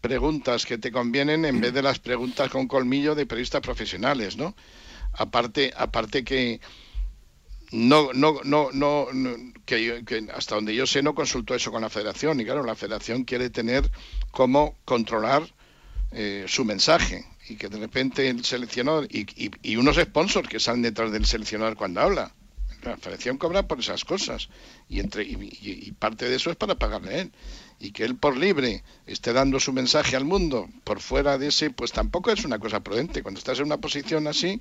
[0.00, 4.54] preguntas que te convienen en vez de las preguntas con colmillo de periodistas profesionales, ¿no?
[5.12, 6.60] Aparte, aparte que
[7.70, 11.70] no, no, no, no, no- que, yo- que hasta donde yo sé no consultó eso
[11.70, 13.90] con la Federación y claro, la Federación quiere tener
[14.30, 15.42] cómo controlar
[16.12, 19.26] eh, su mensaje y que de repente el seleccionador y,
[19.62, 22.34] y- unos sponsors que salen detrás del seleccionador cuando habla.
[22.82, 24.48] La Federación cobra por esas cosas
[24.88, 27.32] y, entre, y, y- parte de eso es para pagarle a él.
[27.80, 31.70] Y que él por libre esté dando su mensaje al mundo por fuera de ese,
[31.70, 33.22] pues tampoco es una cosa prudente.
[33.22, 34.60] Cuando estás en una posición así,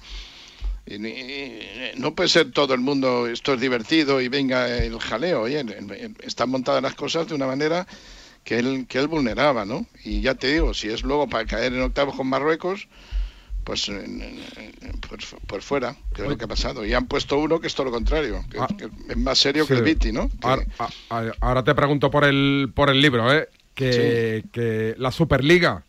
[0.86, 5.42] eh, eh, no puede ser todo el mundo, esto es divertido y venga el jaleo.
[5.42, 5.64] Oye,
[6.22, 7.86] están montadas las cosas de una manera
[8.48, 9.86] que él, que él vulneraba, ¿no?
[10.06, 12.88] Y ya te digo, si es luego para caer en octavos con Marruecos,
[13.66, 13.92] pues
[15.48, 16.86] por, fuera, que es lo que ha pasado.
[16.86, 18.70] Y han puesto uno que es todo lo contrario, que, ah.
[19.10, 20.32] es más serio que el Viti, ¿no?
[21.42, 23.50] Ahora, te pregunto por el, por el libro, ¿eh?
[23.76, 25.84] Que, que la Superliga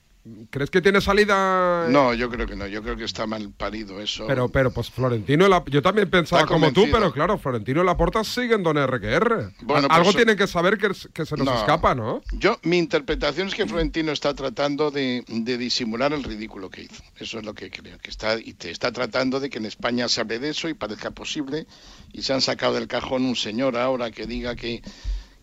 [0.51, 1.87] ¿Crees que tiene salida?
[1.89, 2.67] No, yo creo que no.
[2.67, 4.27] Yo creo que está mal parido eso.
[4.27, 8.63] Pero, pero, pues Florentino, yo también pensaba como tú, pero claro, Florentino y Laporta siguen
[8.63, 9.53] don RQR.
[9.63, 10.95] Bueno, Algo pues, tienen que saber que,
[11.25, 12.21] se nos escapa, ¿no?
[12.33, 17.03] Yo, mi interpretación es que Florentino está tratando de, disimular el ridículo que hizo.
[17.17, 17.99] Eso es lo que creo.
[17.99, 20.75] Que está, y te está tratando de que en España se hable de eso y
[20.75, 21.67] parezca posible.
[22.13, 24.83] Y se han sacado del cajón un señor ahora que diga que,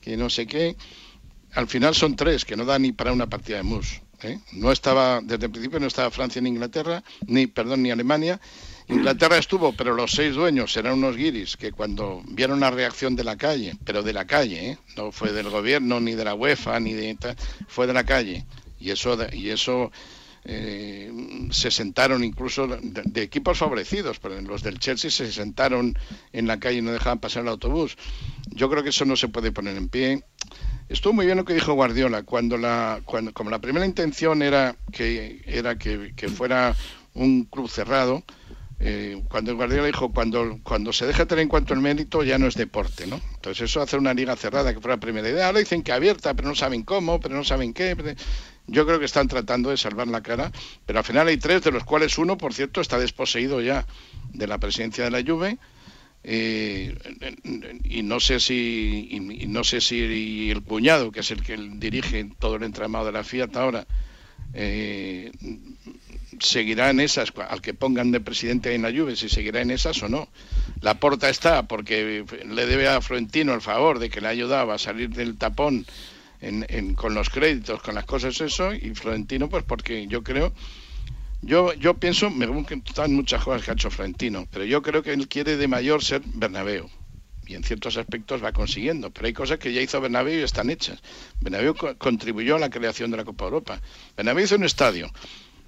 [0.02, 0.76] que no sé qué.
[1.54, 4.02] Al final son tres, que no da ni para una partida de mus.
[4.26, 4.40] ¿Eh?
[4.54, 8.40] No estaba, desde el principio no estaba Francia ni Inglaterra, ni, perdón, ni Alemania.
[8.88, 13.24] Inglaterra estuvo, pero los seis dueños eran unos guiris que cuando vieron la reacción de
[13.24, 14.78] la calle, pero de la calle, ¿eh?
[14.96, 17.18] no fue del gobierno, ni de la UEFA, ni de...
[17.68, 18.46] fue de la calle.
[18.80, 19.92] Y eso, y eso
[20.48, 21.12] eh,
[21.50, 25.98] se sentaron incluso de, equipos favorecidos, pero los del Chelsea se sentaron
[26.34, 27.98] en la calle y no dejaban pasar el autobús.
[28.52, 30.24] Yo creo que eso no se puede poner en pie.
[30.88, 34.76] Estuvo muy bien lo que dijo Guardiola, cuando la, cuando, como la primera intención era
[34.91, 36.76] que, era que, fuera
[37.16, 38.24] un club cerrado,
[38.80, 42.46] eh, cuando Guardiola dijo, cuando, cuando se deja tener en cuanto el mérito ya no
[42.46, 43.20] es deporte, ¿no?
[43.34, 45.48] Entonces eso hacer una liga cerrada, que fuera la primera idea.
[45.48, 47.96] Ahora dicen que abierta, pero no saben cómo, pero no saben qué.
[48.68, 50.51] Yo creo que están tratando de salvar la cara,
[50.86, 53.86] pero al final hay tres, de los cuales uno, por cierto, está desposeído ya
[54.34, 55.57] de la presidencia de la Juve.
[56.28, 56.95] Eh,
[57.84, 62.28] y no sé si y, no sé si el cuñado que es el que dirige
[62.39, 63.86] todo el entramado de la Fiat ahora
[64.55, 65.32] eh,
[66.39, 70.01] seguirá en esas al que pongan de presidente en la Juve si seguirá en esas
[70.01, 70.28] o no.
[70.82, 74.72] La porta está porque le debe a Florentino el favor de que le ha ayudado
[74.72, 75.86] a salir del tapón
[76.96, 80.54] con los créditos con las cosas eso y Florentino pues porque yo creo
[81.46, 85.04] yo, yo pienso, me que están muchas cosas que ha hecho Florentino, pero yo creo
[85.04, 86.90] que él quiere de mayor ser Bernabéu.
[87.46, 90.72] Y en ciertos aspectos va consiguiendo, pero hay cosas que ya hizo Bernabéu y están
[90.72, 91.00] hechas.
[91.42, 93.80] Bernabéu contribuyó a la creación de la Copa Europa.
[94.18, 95.12] Bernabéu hizo un estadio.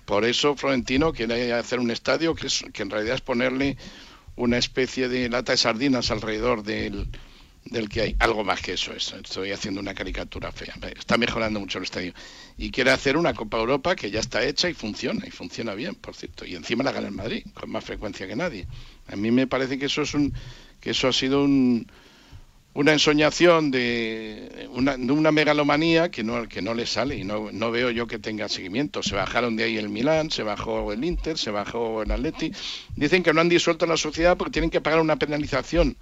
[0.06, 3.78] Por eso Florentino quiere hacer un estadio que, es, que en realidad es ponerle
[4.36, 7.08] una especie de lata de sardinas alrededor del,
[7.70, 8.16] del que hay.
[8.20, 10.76] Algo más que eso, estoy haciendo una caricatura fea.
[10.98, 12.14] Está mejorando mucho el estadio.
[12.58, 15.96] Y quiere hacer una Copa Europa que ya está hecha y funciona, y funciona bien,
[15.96, 16.46] por cierto.
[16.46, 18.68] Y encima la gana el Madrid, con más frecuencia que nadie.
[19.08, 20.34] A mí me parece que eso es un,
[20.80, 21.88] que eso ha sido un,
[22.78, 27.52] una ensoñación de una, de una megalomanía que no, que no le sale y no,
[27.52, 29.02] no veo yo que tenga seguimiento.
[29.02, 32.52] Se bajaron de ahí el Milán, se bajó el Inter, se bajó el Atleti.
[32.96, 35.98] Dicen que no han disuelto la sociedad porque tienen que pagar una penalización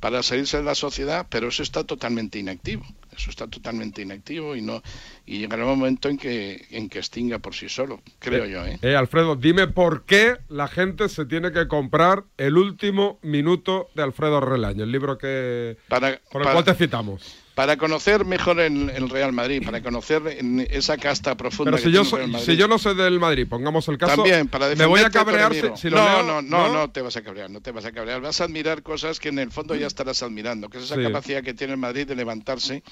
[0.00, 2.84] para salirse de la sociedad, pero eso está totalmente inactivo.
[3.16, 4.82] Eso está totalmente inactivo y no
[5.24, 8.64] y llegará un momento en que en que extinga por sí solo, creo eh, yo.
[8.66, 8.78] ¿eh?
[8.82, 8.94] ¿eh?
[8.94, 14.40] Alfredo, dime por qué la gente se tiene que comprar el último minuto de Alfredo
[14.40, 19.32] Relaño, el libro que para, por el cual te citamos para conocer mejor el, Real
[19.32, 20.22] Madrid, para conocer
[20.68, 21.70] esa casta profunda.
[21.70, 22.04] Pero si, yo,
[22.38, 25.54] si yo no sé del Madrid, pongamos el caso, También, para me voy a cabrear
[25.74, 28.20] si, lo no, no, no, no, te vas a cabrear, no te vas a cabrear.
[28.20, 31.42] Vas a admirar cosas que en el fondo ya estarás admirando, que es esa capacidad
[31.42, 32.82] que tiene el Madrid de levantarse.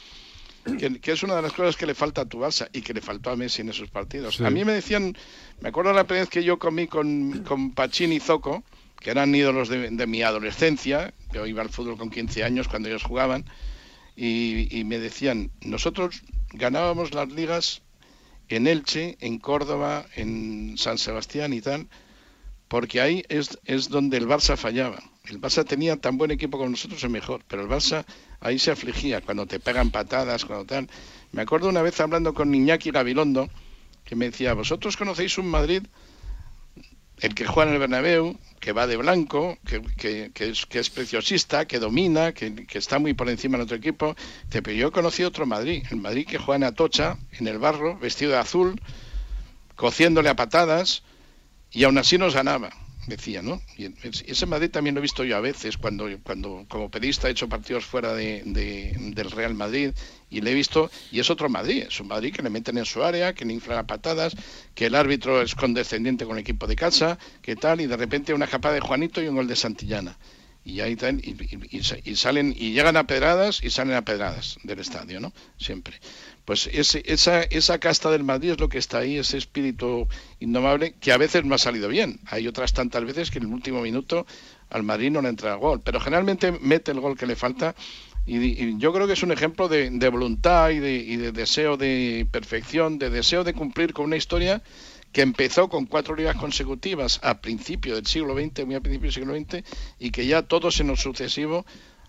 [0.79, 3.03] Que, es una de las cosas que le falta a tu Barça y que le
[3.03, 4.41] faltó a Messi en esos partidos.
[4.41, 5.15] A mí me decían,
[5.61, 8.65] me acuerdo la primera vez que yo comí con, con Pachín y Zoco,
[8.99, 12.89] que eran ídolos de, de mi adolescencia, yo iba al fútbol con 15 años cuando
[12.89, 13.45] ellos jugaban,
[14.17, 17.83] y, me decían, nosotros ganábamos las ligas
[18.49, 21.89] en Elche, en Córdoba, en San Sebastián y tal,
[22.69, 25.03] porque ahí es, es donde el Barça fallaba.
[25.25, 28.05] El Barça tenía tan buen equipo como nosotros es mejor, pero el Barça
[28.41, 30.89] ahí se afligía cuando te pegan patadas, cuando tal.
[31.33, 33.49] Me acuerdo una vez hablando con Iñaki Gabilondo,
[34.05, 35.83] que me decía, vosotros conocéis un Madrid,
[37.21, 42.33] el que juega en el Bernabéu, que va de blanco, que, es, preciosista, que domina,
[42.33, 44.17] que, está muy por encima del otro equipo.
[44.51, 48.33] Pero yo conocí otro Madrid, el Madrid que juega en Atocha, en el barro, vestido
[48.33, 48.81] de azul,
[49.77, 51.03] cociéndole a patadas,
[51.71, 52.71] y aún así nos ganaba
[53.07, 53.61] decía, ¿no?
[53.77, 57.33] Y ese Madrid también lo he visto yo a veces, cuando, cuando como pedista he
[57.33, 59.91] hecho partidos fuera de, del Real Madrid
[60.31, 62.85] y le he visto, y es otro Madrid, es un Madrid que le meten en
[62.85, 64.35] su área, que le inflan a patadas,
[64.75, 68.35] que el árbitro es condescendiente con el equipo de casa, que tal, y de repente
[68.35, 70.17] una capa de Juanito y un gol de Santillana.
[70.65, 75.21] Y ahí y, y, salen, y llegan a pedradas y salen a pedradas del estadio,
[75.21, 75.33] ¿no?
[75.59, 76.01] Siempre.
[76.47, 80.09] Pues ese, esa, esa casta del Madrid es lo que está ahí, ese espíritu
[80.41, 82.19] indomable, que a veces no ha salido bien.
[82.27, 84.27] Hay otras tantas veces que en el último minuto
[84.71, 87.75] al Madrid no le entra el gol, pero generalmente mete el gol que le falta.
[88.27, 92.27] Y, yo creo que es un ejemplo de, voluntad y de, y de deseo de
[92.31, 94.63] perfección, de deseo de cumplir con una historia
[95.15, 99.15] que empezó con cuatro ligas consecutivas a principio del siglo XX, muy a principio del
[99.15, 99.65] siglo XX,
[100.01, 101.65] y que ya todos en lo sucesivo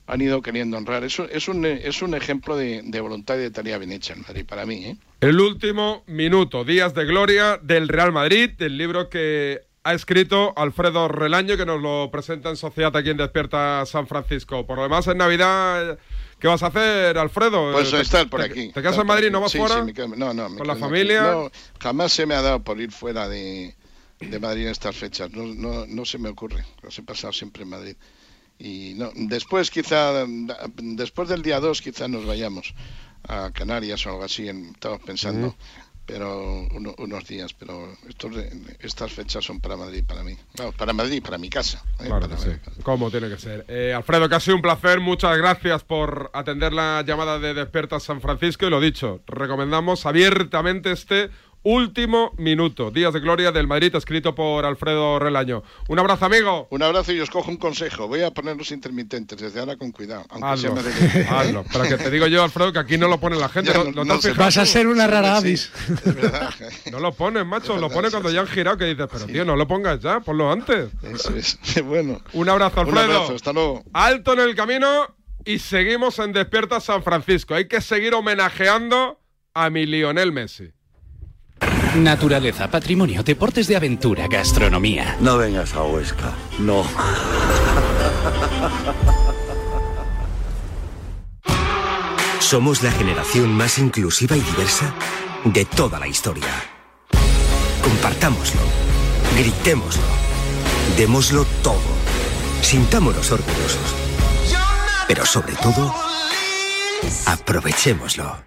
[0.08, 1.04] han ido queriendo honrar.
[1.04, 4.22] Eso es un, es un ejemplo de, de voluntad y de tarea bien hecha en
[4.22, 4.86] Madrid, para mí.
[4.86, 4.98] ¿eh?
[5.22, 11.08] El último minuto, Días de Gloria del Real Madrid, del libro que ha escrito Alfredo
[11.08, 14.66] Relaño, que nos lo presenta en Sociedad aquí en Despierta San Francisco.
[14.66, 16.00] Por lo demás, en Navidad,
[16.46, 17.72] ¿qué vas a hacer, Alfredo?
[17.72, 18.68] Pues ¿Te- estar por te- aquí.
[18.72, 19.32] ¿Te casas en Madrid?
[19.32, 19.76] ¿No vas Sí, fuera?
[19.80, 21.24] sí, me quedo- no, no, me ¿Con la familia?
[21.24, 23.76] No, jamás se me ha dado por ir fuera de,
[24.20, 25.32] de Madrid en estas fechas.
[25.32, 26.64] No, no, no se me ocurre.
[26.84, 27.96] Los he pasado siempre en Madrid.
[28.60, 30.26] Y no, después quizá,
[30.78, 32.74] después del día 2 quizá nos vayamos
[33.28, 35.56] a Canarias o algo así, en- estamos pensando.
[36.08, 38.32] Pero uno- unos días, pero estos,
[38.80, 40.38] estas fechas son para Madrid, para mí.
[40.58, 41.84] Vamos, para Madrid, para mi casa.
[42.00, 42.06] ¿eh?
[42.06, 42.84] Claro Para que sí, Madrid.
[42.84, 43.66] como tiene que ser.
[43.68, 48.68] Eh, Alfredo, sido un placer, muchas gracias por atender la llamada de Despierta San Francisco
[48.68, 51.32] y lo dicho, recomendamos abiertamente este
[51.66, 55.64] último minuto, Días de Gloria del Madrid, escrito por Alfredo Relaño.
[55.90, 56.68] Un abrazo, amigo.
[56.70, 58.08] Un abrazo y os cojo un consejo.
[58.08, 60.24] Voy a poner los intermitentes desde ahora con cuidado.
[60.30, 61.28] Aunque Hazlo, sea Madrid.
[61.30, 61.66] hazlo.
[61.74, 63.72] Pero que te digo yo, Alfredo, que aquí no lo pone la gente.
[63.72, 64.30] Ya, ¿No, no- no te no has sé.
[64.30, 65.72] fijado Vas a ser una rara avis.
[66.92, 69.56] No lo pones, macho, lo pones cuando ya han girado, que dices, pero tío, no
[69.56, 70.90] lo pongas ya, ponlo antes.
[71.04, 71.58] Eso es.
[71.84, 72.22] Bueno.
[72.34, 73.14] Un abrazo, Un Alfredo.
[73.18, 73.84] abrazo, hasta luego.
[73.94, 77.54] Alto en el camino y seguimos en Despierta San Francisco.
[77.56, 79.20] Hay que seguir homenajeando
[79.54, 80.72] a mi Lionel Messi.
[81.96, 85.16] Naturaleza, patrimonio, deportes de aventura, gastronomía.
[85.22, 86.84] No vengas a Huesca, no.
[92.40, 94.94] Somos la generación más inclusiva y diversa
[95.46, 96.50] de toda la historia.
[97.82, 98.62] Compartámoslo,
[99.38, 100.04] gritémoslo,
[100.98, 101.80] démoslo todo,
[102.62, 103.96] sintámonos orgullosos.
[105.08, 105.96] Pero sobre todo,
[107.26, 108.45] aprovechémoslo.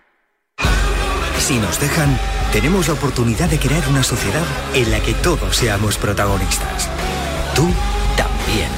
[1.39, 2.19] Si nos dejan,
[2.53, 6.91] tenemos la oportunidad de crear una sociedad en la que todos seamos protagonistas.
[7.55, 7.69] Tú
[8.17, 8.69] también.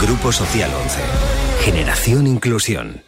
[0.00, 1.00] Grupo Social 11.
[1.64, 3.02] Generación Inclusión.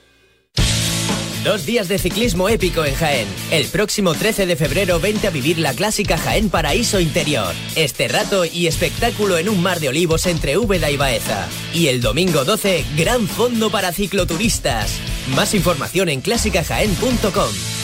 [1.45, 3.29] Dos días de ciclismo épico en Jaén.
[3.51, 7.53] El próximo 13 de febrero vente a vivir la clásica Jaén Paraíso Interior.
[7.77, 11.47] Este rato y espectáculo en un mar de olivos entre Úbeda y Baeza.
[11.75, 14.99] Y el domingo 12, gran fondo para cicloturistas.
[15.35, 17.84] Más información en clásicajaén.com.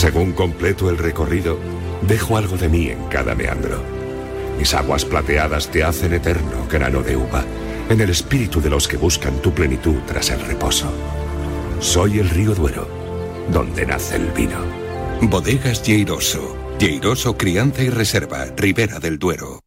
[0.00, 1.58] Según completo el recorrido,
[2.00, 3.82] dejo algo de mí en cada meandro.
[4.58, 7.44] Mis aguas plateadas te hacen eterno grano de uva,
[7.90, 10.90] en el espíritu de los que buscan tu plenitud tras el reposo.
[11.80, 12.88] Soy el río Duero,
[13.52, 14.56] donde nace el vino.
[15.20, 16.56] Bodegas Lleiroso.
[16.78, 19.60] Lleiroso Crianza y Reserva, Ribera del Duero.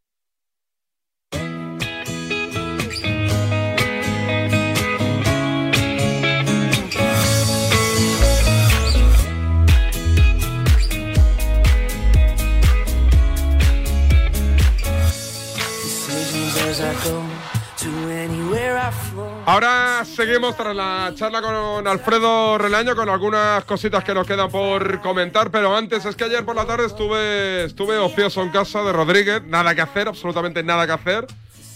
[19.46, 25.02] Ahora seguimos tras la charla con Alfredo Relaño con algunas cositas que nos quedan por
[25.02, 28.94] comentar, pero antes es que ayer por la tarde estuve, estuve ocioso en casa de
[28.94, 31.28] Rodríguez, nada que hacer, absolutamente nada que hacer,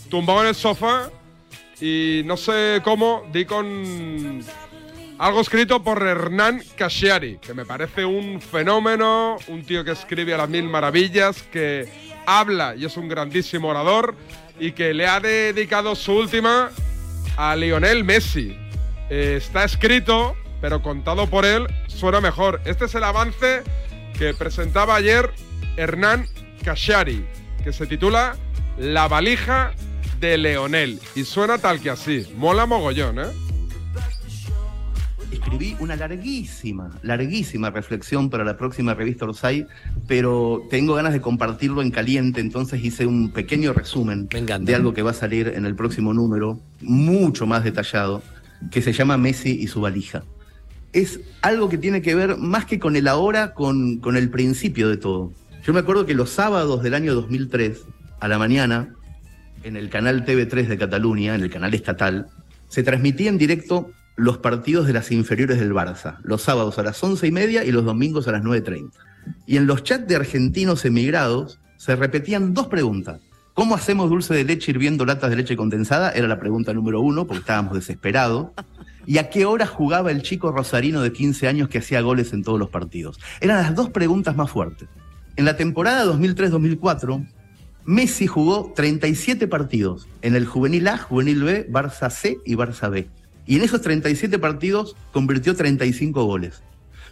[0.10, 1.10] tumbado en el sofá
[1.82, 4.42] y no sé cómo di con
[5.18, 10.38] algo escrito por Hernán Casciari, que me parece un fenómeno, un tío que escribe a
[10.38, 11.90] las mil maravillas, que
[12.26, 14.16] habla y es un grandísimo orador
[14.58, 16.72] y que le ha dedicado su última
[17.36, 18.58] a Lionel Messi.
[19.10, 22.62] Eh, está escrito, pero contado por él suena mejor.
[22.66, 23.64] Este es el avance
[24.18, 25.32] que presentaba ayer
[25.78, 26.28] Hernán
[26.64, 27.26] Casciari,
[27.64, 28.36] que se titula
[28.78, 29.74] La valija
[30.20, 31.00] de Leonel.
[31.16, 32.32] Y suena tal que así.
[32.36, 33.47] Mola mogollón, ¿eh?
[35.32, 39.68] Escribí una larguísima, larguísima reflexión para la próxima revista Orsay,
[40.08, 45.02] pero tengo ganas de compartirlo en caliente, entonces hice un pequeño resumen de algo que
[45.02, 48.24] va a salir en el próximo número, mucho más detallado,
[48.72, 50.24] que se llama Messi y su valija.
[50.94, 54.88] Es algo que tiene que ver más que con el ahora, con, con el principio
[54.88, 55.34] de todo.
[55.66, 57.84] Yo me acuerdo que los sábados del año 2003,
[58.22, 58.96] a la mañana,
[59.64, 62.28] en el canal TV3 de Cataluña, en el canal estatal,
[62.70, 67.02] se transmitía en directo los partidos de las inferiores del Barça, los sábados a las
[67.04, 68.90] once y media y los domingos a las 9.30.
[69.46, 73.22] Y en los chats de argentinos emigrados se repetían dos preguntas.
[73.54, 76.12] ¿Cómo hacemos dulce de leche hirviendo latas de leche condensada?
[76.12, 78.48] Era la pregunta número uno, porque estábamos desesperados.
[79.06, 82.44] ¿Y a qué hora jugaba el chico rosarino de 15 años que hacía goles en
[82.44, 83.20] todos los partidos?
[83.40, 84.90] Eran las dos preguntas más fuertes.
[85.36, 87.28] En la temporada 2003-2004,
[87.86, 93.08] Messi jugó 37 partidos en el Juvenil A, Juvenil B, Barça C y Barça B.
[93.48, 96.62] Y en esos 37 partidos convirtió 35 goles.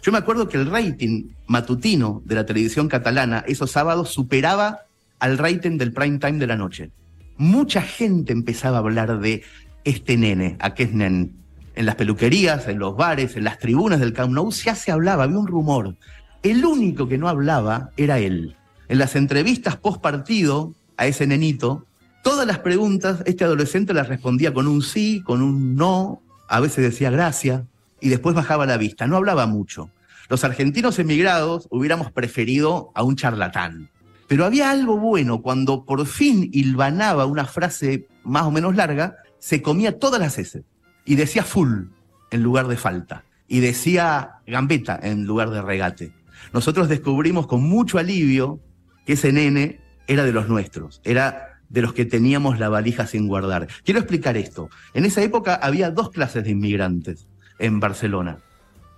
[0.02, 4.82] Yo me acuerdo que el rating matutino de la televisión catalana esos sábados superaba
[5.18, 6.90] al rating del prime time de la noche.
[7.38, 9.42] Mucha gente empezaba a hablar de
[9.84, 11.30] este nene, aquel nene.
[11.74, 15.24] En las peluquerías, en los bares, en las tribunas del Camp Nou ya se hablaba,
[15.24, 15.96] había un rumor.
[16.42, 18.56] El único que no hablaba era él.
[18.88, 21.84] En las entrevistas post partido a ese nenito,
[22.22, 26.84] todas las preguntas este adolescente las respondía con un sí, con un no, a veces
[26.84, 27.62] decía gracias
[28.00, 29.90] y después bajaba la vista, no hablaba mucho.
[30.28, 33.90] Los argentinos emigrados hubiéramos preferido a un charlatán.
[34.26, 39.62] Pero había algo bueno cuando por fin hilvanaba una frase más o menos larga, se
[39.62, 40.64] comía todas las S
[41.04, 41.84] y decía full
[42.32, 46.12] en lugar de falta y decía gambeta en lugar de regate.
[46.52, 48.60] Nosotros descubrimos con mucho alivio
[49.04, 53.28] que ese nene era de los nuestros, era de los que teníamos la valija sin
[53.28, 53.68] guardar.
[53.84, 54.68] Quiero explicar esto.
[54.94, 57.26] En esa época había dos clases de inmigrantes
[57.58, 58.38] en Barcelona.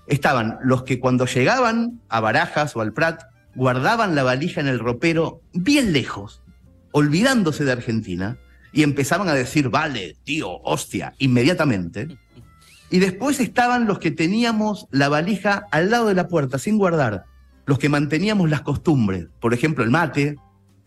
[0.06, 3.22] Estaban los que cuando llegaban a Barajas o al Prat
[3.54, 6.42] guardaban la valija en el ropero bien lejos,
[6.92, 8.38] olvidándose de Argentina,
[8.72, 12.18] y empezaban a decir, vale, tío, hostia, inmediatamente.
[12.90, 17.24] Y después estaban los que teníamos la valija al lado de la puerta, sin guardar,
[17.66, 20.36] los que manteníamos las costumbres, por ejemplo, el mate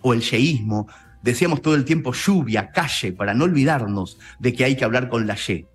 [0.01, 0.87] o el yeísmo.
[1.23, 5.27] Decíamos todo el tiempo lluvia, calle, para no olvidarnos de que hay que hablar con
[5.27, 5.67] la ye.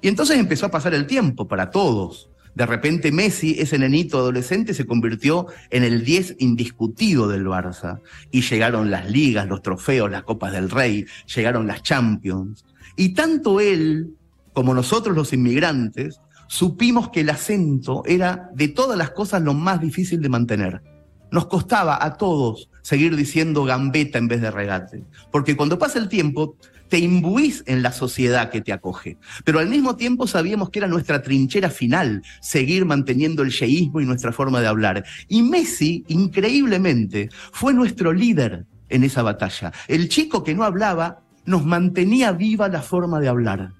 [0.00, 2.30] Y entonces empezó a pasar el tiempo para todos.
[2.54, 8.00] De repente Messi, ese nenito adolescente, se convirtió en el 10 indiscutido del Barça.
[8.30, 12.64] Y llegaron las ligas, los trofeos, las Copas del Rey, llegaron las Champions.
[12.96, 14.14] Y tanto él
[14.52, 19.80] como nosotros los inmigrantes supimos que el acento era de todas las cosas lo más
[19.80, 20.82] difícil de mantener.
[21.30, 25.04] Nos costaba a todos seguir diciendo gambeta en vez de regate.
[25.30, 26.56] Porque cuando pasa el tiempo,
[26.88, 29.18] te imbuís en la sociedad que te acoge.
[29.44, 34.06] Pero al mismo tiempo sabíamos que era nuestra trinchera final, seguir manteniendo el yeísmo y
[34.06, 35.04] nuestra forma de hablar.
[35.28, 39.70] Y Messi, increíblemente, fue nuestro líder en esa batalla.
[39.86, 43.74] El chico que no hablaba nos mantenía viva la forma de hablar.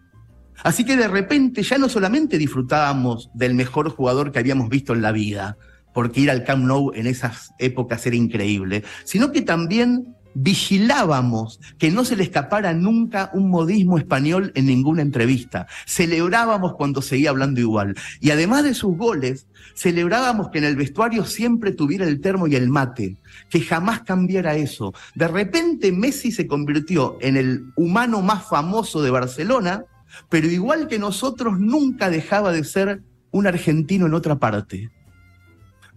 [0.65, 5.01] Así que de repente ya no solamente disfrutábamos del mejor jugador que habíamos visto en
[5.01, 5.57] la vida,
[5.93, 11.91] porque ir al Camp Nou en esas épocas era increíble, sino que también vigilábamos que
[11.91, 15.67] no se le escapara nunca un modismo español en ninguna entrevista.
[15.87, 17.97] Celebrábamos cuando seguía hablando igual.
[18.21, 22.55] Y además de sus goles, celebrábamos que en el vestuario siempre tuviera el termo y
[22.55, 23.17] el mate,
[23.51, 24.95] que jamás cambiara eso.
[25.15, 29.85] De repente Messi se convirtió en el humano más famoso de Barcelona,
[30.29, 34.91] pero igual que nosotros nunca dejaba de ser un argentino en otra parte.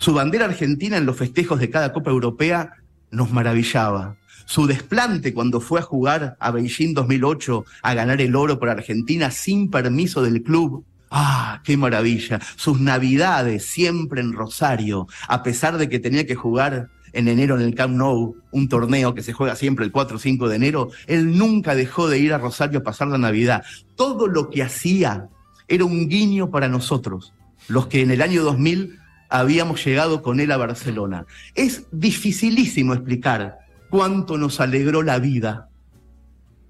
[0.02, 2.74] Su bandera argentina en los festejos de cada Copa Europea
[3.12, 8.58] nos maravillaba su desplante cuando fue a jugar a Beijing 2008 a ganar el oro
[8.58, 10.84] por Argentina sin permiso del club.
[11.12, 12.40] Ah, qué maravilla.
[12.56, 17.62] Sus navidades siempre en Rosario, a pesar de que tenía que jugar en enero en
[17.62, 20.90] el Camp Nou, un torneo que se juega siempre el 4 o 5 de enero,
[21.06, 23.64] él nunca dejó de ir a Rosario a pasar la Navidad.
[23.96, 25.30] Todo lo que hacía
[25.68, 27.34] era un guiño para nosotros,
[27.68, 28.98] los que en el año 2000
[29.32, 31.26] habíamos llegado con él a Barcelona.
[31.56, 33.60] Es dificilísimo explicar
[33.90, 35.70] cuánto nos alegró la vida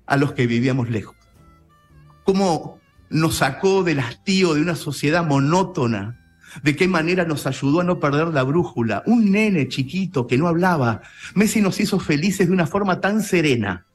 [0.06, 1.16] a los que vivíamos lejos.
[2.24, 6.20] Cómo nos sacó del hastío de una sociedad monótona.
[6.64, 9.04] De qué manera nos ayudó a no perder la brújula.
[9.06, 11.02] Un nene chiquito que no hablaba.
[11.34, 13.86] Messi nos hizo felices de una forma tan serena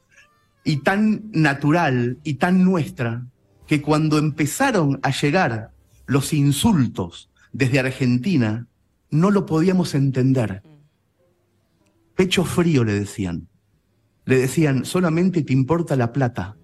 [0.65, 3.27] y tan natural y tan nuestra
[3.67, 5.71] que cuando empezaron a llegar
[6.07, 8.67] los insultos desde Argentina,
[9.11, 10.63] no lo podíamos entender
[12.17, 13.49] Pecho frío le decían.
[14.25, 16.57] Le decían, solamente te importa la plata.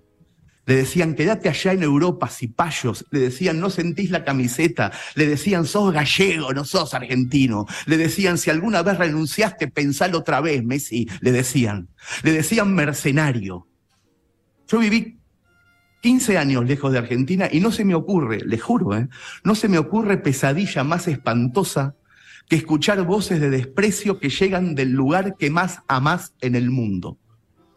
[0.65, 3.05] Le decían, quédate allá en Europa, cipayos.
[3.11, 4.91] Le decían, no sentís la camiseta.
[5.15, 7.67] Le decían, sos gallego, no sos argentino.
[7.85, 11.07] Le decían, si alguna vez renunciaste, pensalo otra vez, Messi.
[11.21, 11.89] Le decían.
[12.23, 13.69] Le decían mercenario.
[14.69, 15.21] Yo viví
[16.03, 19.09] 15 años lejos de Argentina y no se me ocurre, le juro, ¿eh?
[19.45, 21.95] no se me ocurre pesadilla más espantosa
[22.49, 27.19] que escuchar voces de desprecio que llegan del lugar que más amás en el mundo.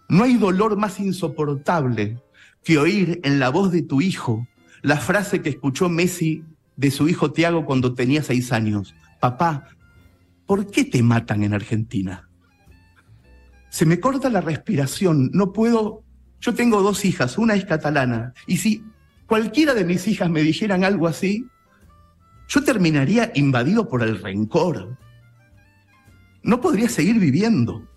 [0.09, 2.17] No hay dolor más insoportable
[2.63, 4.47] que oír en la voz de tu hijo
[4.81, 6.43] la frase que escuchó Messi
[6.75, 8.95] de su hijo Tiago cuando tenía seis años.
[9.19, 9.67] Papá,
[10.45, 12.27] ¿por qué te matan en Argentina?
[13.69, 16.04] Se me corta la respiración, no puedo...
[16.41, 18.83] Yo tengo dos hijas, una es catalana, y si
[19.25, 21.47] cualquiera de mis hijas me dijeran algo así,
[22.47, 24.97] yo terminaría invadido por el rencor.
[26.43, 27.87] No podría seguir viviendo.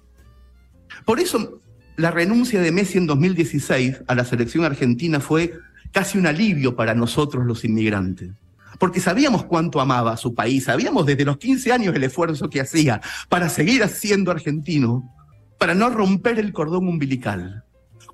[1.05, 1.61] Por eso
[1.97, 5.53] la renuncia de Messi en 2016 a la selección argentina fue
[5.93, 8.31] casi un alivio para nosotros los inmigrantes.
[8.79, 12.61] porque sabíamos cuánto amaba a su país, sabíamos desde los 15 años el esfuerzo que
[12.61, 15.13] hacía para seguir siendo argentino,
[15.59, 17.65] para no romper el cordón umbilical.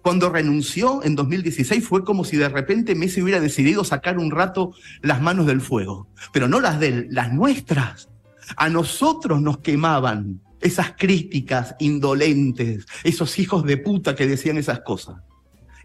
[0.04, 4.74] Cuando renunció en 2016 fue como si de repente Messi hubiera decidido sacar un rato
[5.00, 8.10] las manos del fuego, pero no las de él, las nuestras.
[8.58, 15.22] A nosotros nos quemaban esas críticas indolentes, esos hijos de puta que decían esas cosas.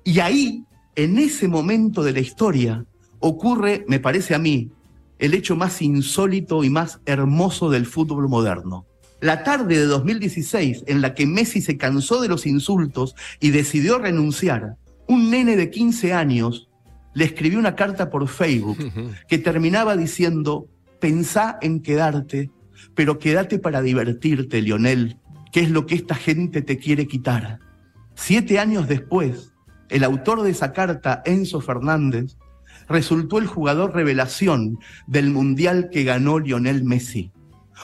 [0.03, 0.65] Y ahí,
[0.97, 2.83] en ese momento de la historia,
[3.19, 4.69] ocurre, me parece a mí,
[5.17, 8.85] el hecho más insólito y más hermoso del fútbol moderno.
[9.21, 13.99] La tarde de 2016, en la que Messi se cansó de los insultos y decidió
[13.99, 16.69] renunciar, un nene de 15 años
[17.13, 18.77] le escribió una carta por Facebook
[19.27, 20.67] que terminaba diciendo,
[21.01, 22.51] pensá en quedarte,
[22.95, 25.17] pero quédate para divertirte, Lionel,
[25.51, 27.59] que es lo que esta gente te quiere quitar.
[28.15, 29.53] Siete años después,
[29.89, 32.37] el autor de esa carta, Enzo Fernández,
[32.87, 37.31] resultó el jugador revelación del Mundial que ganó Lionel Messi.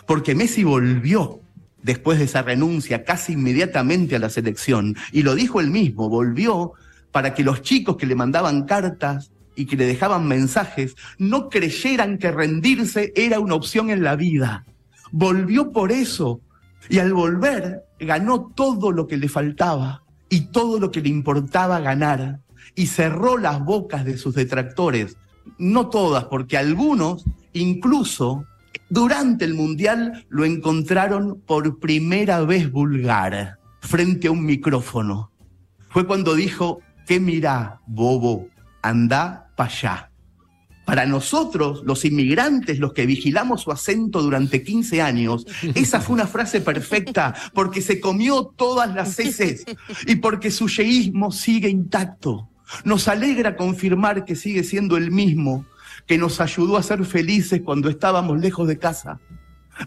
[0.05, 1.41] Porque Messi volvió
[1.85, 4.95] después de esa renuncia casi inmediatamente a la selección.
[5.11, 6.73] Y lo dijo él mismo, volvió
[7.11, 12.17] para que los chicos que le mandaban cartas y que le dejaban mensajes no creyeran
[12.17, 14.65] que rendirse era una opción en la vida.
[15.11, 16.41] Volvió por eso.
[16.89, 21.79] Y al volver ganó todo lo que le faltaba y todo lo que le importaba
[21.79, 22.39] ganar.
[22.73, 25.17] Y cerró las bocas de sus detractores.
[25.59, 27.23] No todas, porque algunos
[27.53, 28.45] incluso
[28.89, 35.31] durante el Mundial lo encontraron por primera vez vulgar frente a un micrófono.
[35.89, 38.47] Fue cuando dijo, ¿qué mirá, bobo?
[38.81, 40.11] Anda para allá.
[40.85, 46.27] Para nosotros, los inmigrantes, los que vigilamos su acento durante 15 años, esa fue una
[46.27, 49.65] frase perfecta porque se comió todas las heces
[50.05, 52.49] y porque su yeísmo sigue intacto.
[52.83, 55.65] Nos alegra confirmar que sigue siendo el mismo
[56.05, 59.19] que nos ayudó a ser felices cuando estábamos lejos de casa.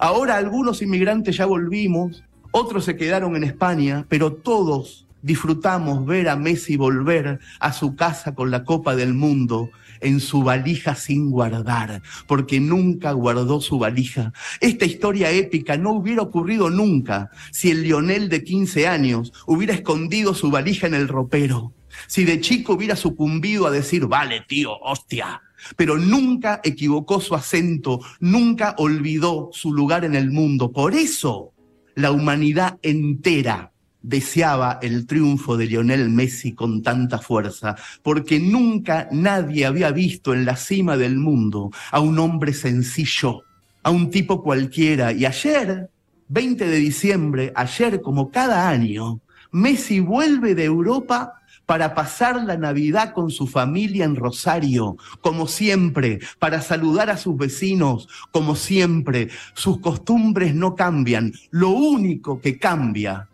[0.00, 6.36] Ahora algunos inmigrantes ya volvimos, otros se quedaron en España, pero todos disfrutamos ver a
[6.36, 12.02] Messi volver a su casa con la Copa del Mundo en su valija sin guardar,
[12.26, 14.32] porque nunca guardó su valija.
[14.60, 20.34] Esta historia épica no hubiera ocurrido nunca si el Lionel de 15 años hubiera escondido
[20.34, 21.72] su valija en el ropero,
[22.06, 25.42] si de chico hubiera sucumbido a decir, vale tío, hostia,
[25.76, 30.72] pero nunca equivocó su acento, nunca olvidó su lugar en el mundo.
[30.72, 31.52] Por eso
[31.94, 39.66] la humanidad entera deseaba el triunfo de Lionel Messi con tanta fuerza, porque nunca nadie
[39.66, 43.42] había visto en la cima del mundo a un hombre sencillo,
[43.82, 45.12] a un tipo cualquiera.
[45.12, 45.90] Y ayer,
[46.28, 51.37] 20 de diciembre, ayer como cada año, Messi vuelve de Europa
[51.68, 57.36] para pasar la Navidad con su familia en Rosario, como siempre, para saludar a sus
[57.36, 59.28] vecinos, como siempre.
[59.52, 61.34] Sus costumbres no cambian.
[61.50, 63.28] Lo único que cambia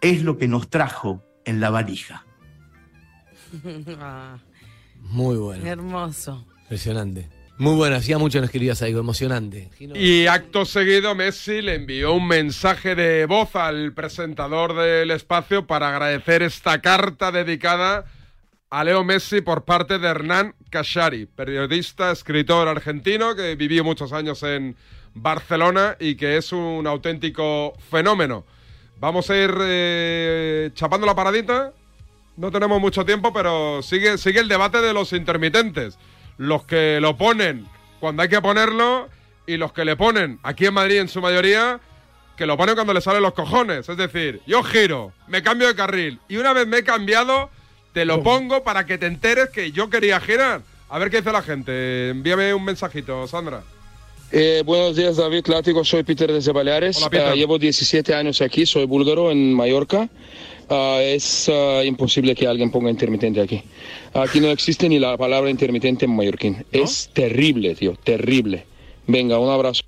[0.00, 2.26] es lo que nos trajo en la valija.
[4.00, 4.36] Ah,
[5.00, 5.64] Muy bueno.
[5.64, 6.44] hermoso.
[6.62, 7.28] Impresionante.
[7.56, 9.70] Muy bueno, hacía mucho nos querías algo emocionante.
[9.94, 15.90] Y acto seguido Messi le envió un mensaje de voz al presentador del espacio para
[15.90, 18.06] agradecer esta carta dedicada
[18.70, 24.42] a Leo Messi por parte de Hernán Cashari, periodista, escritor argentino que vivió muchos años
[24.42, 24.74] en
[25.14, 28.44] Barcelona y que es un auténtico fenómeno.
[28.98, 31.72] Vamos a ir eh, chapando la paradita.
[32.36, 35.96] No tenemos mucho tiempo, pero sigue, sigue el debate de los intermitentes
[36.38, 37.66] los que lo ponen
[38.00, 39.08] cuando hay que ponerlo
[39.46, 41.80] y los que le ponen aquí en Madrid en su mayoría
[42.36, 43.88] que lo ponen cuando le salen los cojones.
[43.88, 47.50] Es decir, yo giro, me cambio de carril y una vez me he cambiado,
[47.92, 50.62] te lo pongo para que te enteres que yo quería girar.
[50.88, 52.10] A ver qué dice la gente.
[52.10, 53.62] Envíame un mensajito, Sandra.
[54.32, 55.84] Eh, buenos días, David Látigo.
[55.84, 56.98] Soy Peter desde Baleares.
[56.98, 57.32] Hola, Peter.
[57.32, 58.66] Eh, llevo 17 años aquí.
[58.66, 60.08] Soy búlgaro en Mallorca.
[60.68, 63.62] Ah, es ah, imposible que alguien ponga intermitente aquí.
[64.14, 66.64] Aquí no existe ni la palabra intermitente en mallorquín.
[66.72, 67.96] Es terrible, tío.
[68.02, 68.64] Terrible.
[69.06, 69.82] Venga, un abrazo.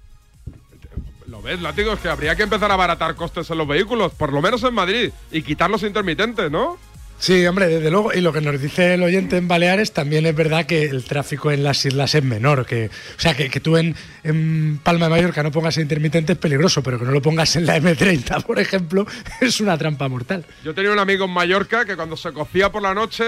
[1.26, 1.92] ¿Lo ves, látigo?
[1.92, 4.74] Es que habría que empezar a abaratar costes en los vehículos, por lo menos en
[4.74, 6.78] Madrid, y quitar los intermitentes, ¿no?
[7.18, 8.12] Sí, hombre, desde luego.
[8.12, 11.50] Y lo que nos dice el oyente en Baleares, también es verdad que el tráfico
[11.50, 12.66] en las islas es menor.
[12.66, 16.38] Que, o sea, que, que tú en, en Palma de Mallorca no pongas intermitente es
[16.38, 19.06] peligroso, pero que no lo pongas en la M30, por ejemplo,
[19.40, 20.44] es una trampa mortal.
[20.64, 23.24] Yo tenía un amigo en Mallorca que cuando se cocía por la noche,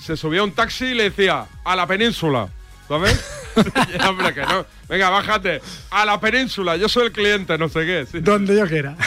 [0.00, 2.48] se subía a un taxi y le decía, a la península.
[2.88, 3.43] ¿Sabes?
[4.08, 4.66] hombre, que no.
[4.88, 5.60] Venga, bájate.
[5.90, 8.20] A la península, yo soy el cliente, no sé qué.
[8.20, 8.96] Donde yo quiera.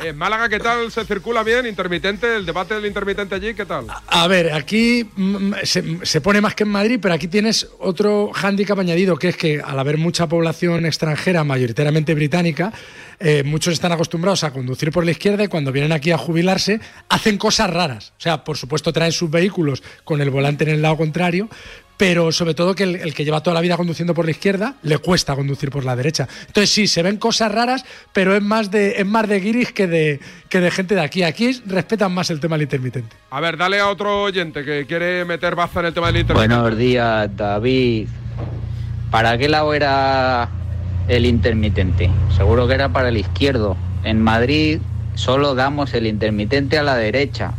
[0.00, 0.92] En Málaga, ¿qué tal?
[0.92, 1.66] ¿Se circula bien?
[1.66, 2.36] ¿Intermitente?
[2.36, 3.52] ¿El debate del intermitente allí?
[3.52, 3.86] ¿Qué tal?
[4.06, 8.30] A ver, aquí mm, se, se pone más que en Madrid, pero aquí tienes otro
[8.32, 12.72] hándicap añadido, que es que al haber mucha población extranjera, mayoritariamente británica,
[13.20, 16.80] eh, muchos están acostumbrados a conducir por la izquierda y cuando vienen aquí a jubilarse
[17.08, 18.12] hacen cosas raras.
[18.18, 21.48] O sea, por supuesto traen sus vehículos con el volante en el lado contrario,
[21.98, 24.76] pero sobre todo que el, el que lleva toda la vida conduciendo por la izquierda
[24.82, 26.28] le cuesta conducir por la derecha.
[26.46, 29.88] Entonces sí, se ven cosas raras, pero es más de, es más de guiris que
[29.88, 31.24] de, que de gente de aquí.
[31.24, 33.16] Aquí respetan más el tema del intermitente.
[33.30, 36.54] A ver, dale a otro oyente que quiere meter baza en el tema del intermitente.
[36.56, 38.08] Buenos días, David.
[39.10, 40.48] ¿Para qué lado era
[41.08, 42.10] el intermitente?
[42.36, 43.76] Seguro que era para el izquierdo.
[44.04, 44.78] En Madrid
[45.16, 47.54] solo damos el intermitente a la derecha.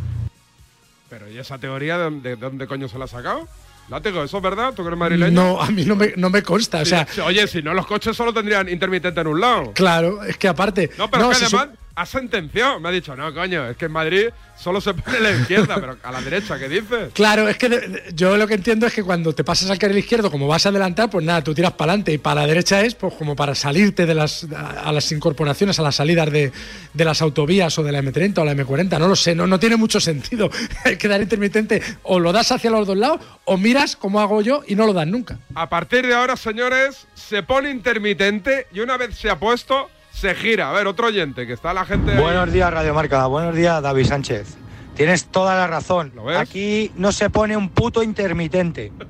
[1.10, 3.50] Pero ¿y esa teoría de, de dónde coño se la ha sacado?
[3.98, 4.74] ¿Eso es verdad?
[4.74, 5.32] ¿Tú eres madrileño?
[5.32, 6.82] No, a mí no me, no me consta.
[6.82, 9.74] O sea, Oye, si no, los coches solo tendrían intermitente en un lado.
[9.74, 10.90] claro, es que aparte.
[10.98, 12.80] No, pero es que además ha sentenciado.
[12.80, 14.28] Me ha dicho, no, coño, es que en Madrid
[14.58, 17.12] solo se pone la izquierda, pero a la derecha, ¿qué dices?
[17.14, 19.78] Claro, es que de- de- yo lo que entiendo es que cuando te pasas al
[19.80, 22.48] carril izquierdo, como vas a adelantar, pues nada, tú tiras para adelante y para la
[22.48, 26.32] derecha es pues como para salirte de las a, a las incorporaciones, a las salidas
[26.32, 26.52] de,
[26.94, 29.60] de las autovías o de la M30 o la M40, no lo sé, no, no
[29.60, 30.50] tiene mucho sentido.
[30.86, 34.42] Hay que dar intermitente, o lo das hacia los dos lados, o miras como hago
[34.42, 35.38] yo y no lo das nunca.
[35.56, 40.36] A partir de ahora, señores, se pone intermitente y una vez se ha puesto, se
[40.36, 40.70] gira.
[40.70, 42.12] A ver, otro oyente, que está la gente.
[42.12, 42.18] ahí.
[42.22, 43.26] Buenos días, Radio Marca.
[43.28, 44.55] Buenos días, David Sánchez.
[44.95, 46.12] Tienes toda la razón.
[46.38, 48.91] Aquí no se pone un puto intermitente.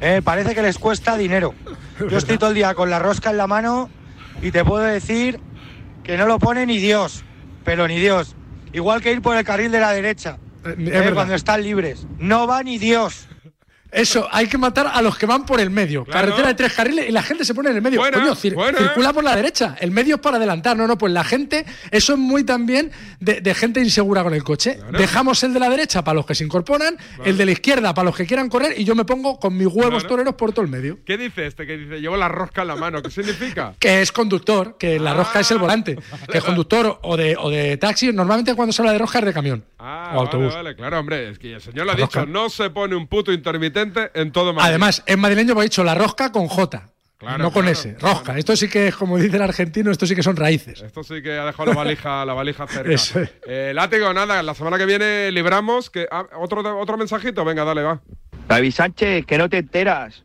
[0.00, 1.56] Eh, parece que les cuesta dinero.
[2.08, 3.90] Yo estoy todo el día con la rosca en la mano
[4.40, 5.40] y te puedo decir
[6.04, 7.24] que no lo pone ni Dios.
[7.64, 8.36] Pero ni Dios.
[8.72, 10.38] Igual que ir por el carril de la derecha.
[10.64, 11.14] eh, verdad.
[11.14, 12.06] cuando están libres.
[12.20, 13.26] No va ni Dios.
[13.90, 16.04] Eso, hay que matar a los que van por el medio.
[16.04, 18.00] Carretera de tres carriles y la gente se pone en el medio.
[18.00, 18.78] Buena, Coño, cir- buena.
[18.78, 19.76] circula por la derecha.
[19.80, 20.76] El medio es para adelantar.
[20.76, 24.44] No, no, pues la gente, eso es muy también de, de gente insegura con el
[24.44, 24.78] coche.
[24.92, 28.06] Dejamos el de la derecha para los que se incorporan, el de la izquierda para
[28.06, 30.70] los que quieran correr y yo me pongo con mis huevos toreros por todo el
[30.70, 30.98] medio.
[31.04, 33.02] ¿Qué dice este que dice, llevo la rosca en la mano?
[33.02, 33.74] ¿Qué significa?
[33.80, 35.96] Que es conductor, que la rosca es el volante.
[36.30, 38.12] Que es conductor o de, o de taxi.
[38.12, 40.48] Normalmente cuando se habla de rosca es de camión Ah, o autobús.
[40.48, 41.30] Vale, vale, claro, hombre.
[41.30, 44.52] Es que el señor lo ha dicho, no se pone un puto intermitente en todo
[44.52, 44.68] Madrid.
[44.68, 46.90] Además, en madrileño me ha dicho la rosca con J.
[47.18, 48.38] Claro, no con claro, S, rosca.
[48.38, 50.80] Esto sí que es, como dice el argentino, esto sí que son raíces.
[50.82, 52.92] Esto sí que ha dejado la valija, la valija cerca.
[52.92, 53.30] Eso es.
[53.44, 55.90] Eh, látigo, nada, la semana que viene libramos.
[55.90, 58.00] Que, ah, otro, otro mensajito, venga, dale, va.
[58.46, 60.22] David Sánchez, que no te enteras.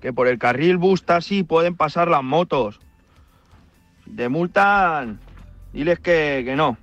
[0.00, 2.78] Que por el carril bus taxi pueden pasar las motos.
[4.16, 5.18] Te multan,
[5.72, 6.78] diles que, que no.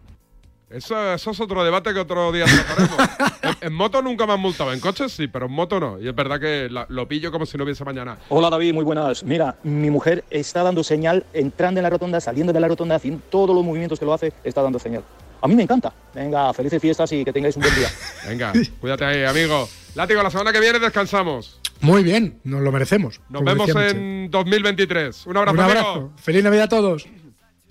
[0.70, 3.00] Eso, eso es otro debate que otro día trataremos.
[3.62, 6.00] en, en moto nunca me han multado, en coches sí, pero en moto no.
[6.00, 8.18] Y es verdad que la- lo pillo como si no hubiese mañana.
[8.30, 9.24] Hola David, muy buenas.
[9.24, 13.20] Mira, mi mujer está dando señal, entrando en la rotonda, saliendo de la rotonda, haciendo
[13.32, 15.04] todos los movimientos que lo hace, está dando señal.
[15.42, 15.92] A mí me encanta.
[16.14, 17.88] Venga, felices fiestas y que tengáis un buen día.
[18.28, 19.68] Venga, cuídate ahí, amigo.
[19.96, 21.60] Látigo, la semana que viene descansamos.
[21.82, 23.22] Muy bien, nos lo merecemos.
[23.30, 25.26] Nos vemos en 2023.
[25.26, 25.80] Un abrazo, Un amigo.
[25.80, 26.12] abrazo.
[26.18, 27.08] Feliz Navidad a todos.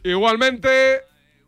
[0.03, 1.03] Igualmente,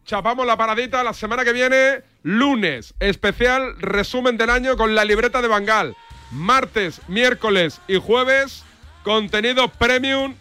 [0.05, 5.43] chapamos la paradita la semana que viene, lunes, especial resumen del año con la libreta
[5.43, 5.97] de Bangal.
[6.31, 8.65] Martes, miércoles y jueves,
[9.03, 10.35] contenido premium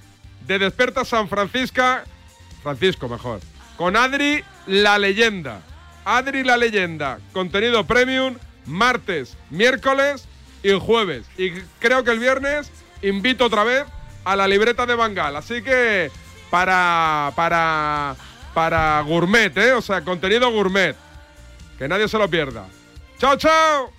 [0.45, 1.83] de Desperta San Francisco,
[2.63, 3.39] Francisco mejor,
[3.77, 5.61] con Adri la leyenda.
[6.05, 8.35] Adri la leyenda, contenido premium,
[8.65, 10.27] martes, miércoles
[10.63, 11.25] y jueves.
[11.37, 13.85] Y creo que el viernes invito otra vez
[14.23, 15.35] a la libreta de Bangal.
[15.35, 16.11] Así que
[16.49, 18.15] para, para,
[18.53, 19.73] para gourmet, ¿eh?
[19.73, 20.95] O sea, contenido gourmet.
[21.77, 22.65] Que nadie se lo pierda.
[23.19, 23.98] ¡Chao, chao!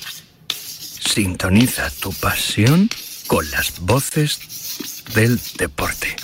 [1.05, 2.89] Sintoniza tu pasión
[3.27, 4.39] con las voces
[5.13, 6.15] del deporte.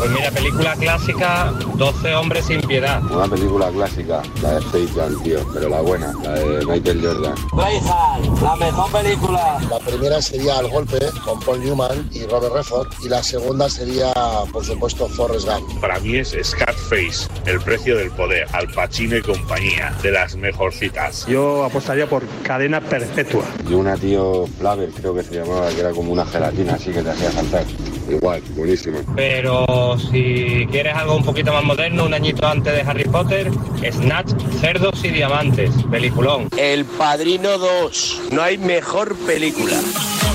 [0.00, 3.02] Pues mira, película clásica, 12 hombres sin piedad.
[3.12, 7.34] Una película clásica, la de Space Jam, tío, pero la buena, la de Michael Jordan.
[7.52, 9.58] Braveheart, la mejor película.
[9.68, 12.88] La primera sería El Golpe, con Paul Newman y Robert Redford.
[13.04, 14.10] Y la segunda sería,
[14.50, 15.80] por supuesto, Forrest Gump.
[15.82, 21.26] Para mí es Scarface, El precio del poder, Al Pacino y compañía, de las mejorcitas.
[21.26, 23.44] Yo apostaría por cadena perpetua.
[23.68, 27.02] Y una tío Flaver, creo que se llamaba, que era como una gelatina así que
[27.02, 27.66] te hacía saltar.
[28.10, 28.98] Igual, buenísimo.
[29.14, 33.50] Pero si quieres algo un poquito más moderno, un añito antes de Harry Potter,
[33.90, 36.48] Snatch, Cerdos y Diamantes, peliculón.
[36.56, 38.22] El Padrino 2.
[38.32, 39.78] No hay mejor película.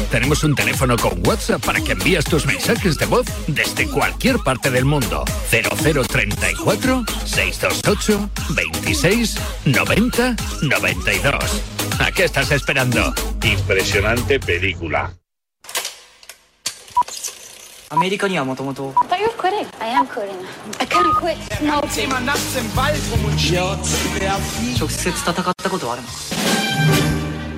[0.09, 4.71] Tenemos un teléfono con WhatsApp para que envíes tus mensajes de voz desde cualquier parte
[4.71, 5.26] del mundo.
[5.49, 11.63] 0034 628 26 90 92.
[11.99, 13.13] ¿A qué estás esperando?
[13.43, 15.13] Impresionante película.
[17.93, 19.66] アメリカにはもともと I thought you were quitting.
[19.81, 20.37] I am quitting.
[20.78, 22.09] I can't quit smoking.
[24.78, 26.09] 直接戦ったことはあるの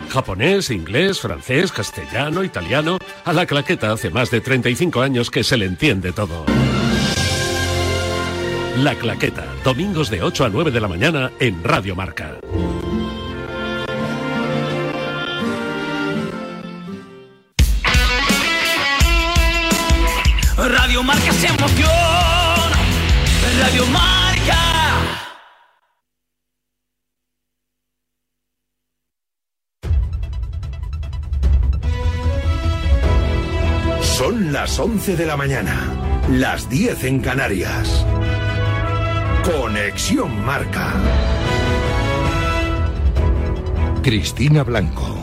[0.08, 2.98] Japonés, inglés, francés, castellano, italiano.
[3.24, 6.44] A la claqueta hace más de 35 años que se le entiende todo.
[8.78, 12.38] La claqueta, domingos de 8 a 9 de la mañana en Radio Marca.
[21.39, 21.87] Se emoción.
[23.59, 24.17] Radio Marca.
[34.01, 38.03] Son las 11 de la mañana, las 10 en Canarias.
[39.43, 40.93] Conexión Marca.
[44.01, 45.16] Cristina Blanco.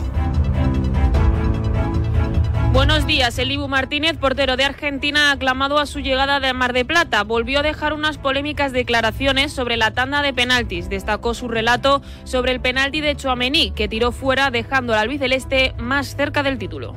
[2.75, 3.39] Buenos días.
[3.39, 7.23] El Ibu Martínez, portero de Argentina, ha aclamado a su llegada de Mar de Plata.
[7.23, 10.89] Volvió a dejar unas polémicas declaraciones sobre la tanda de penaltis.
[10.89, 16.17] Destacó su relato sobre el penalti de Chouameni, que tiró fuera dejando al albiceleste más
[16.17, 16.95] cerca del título.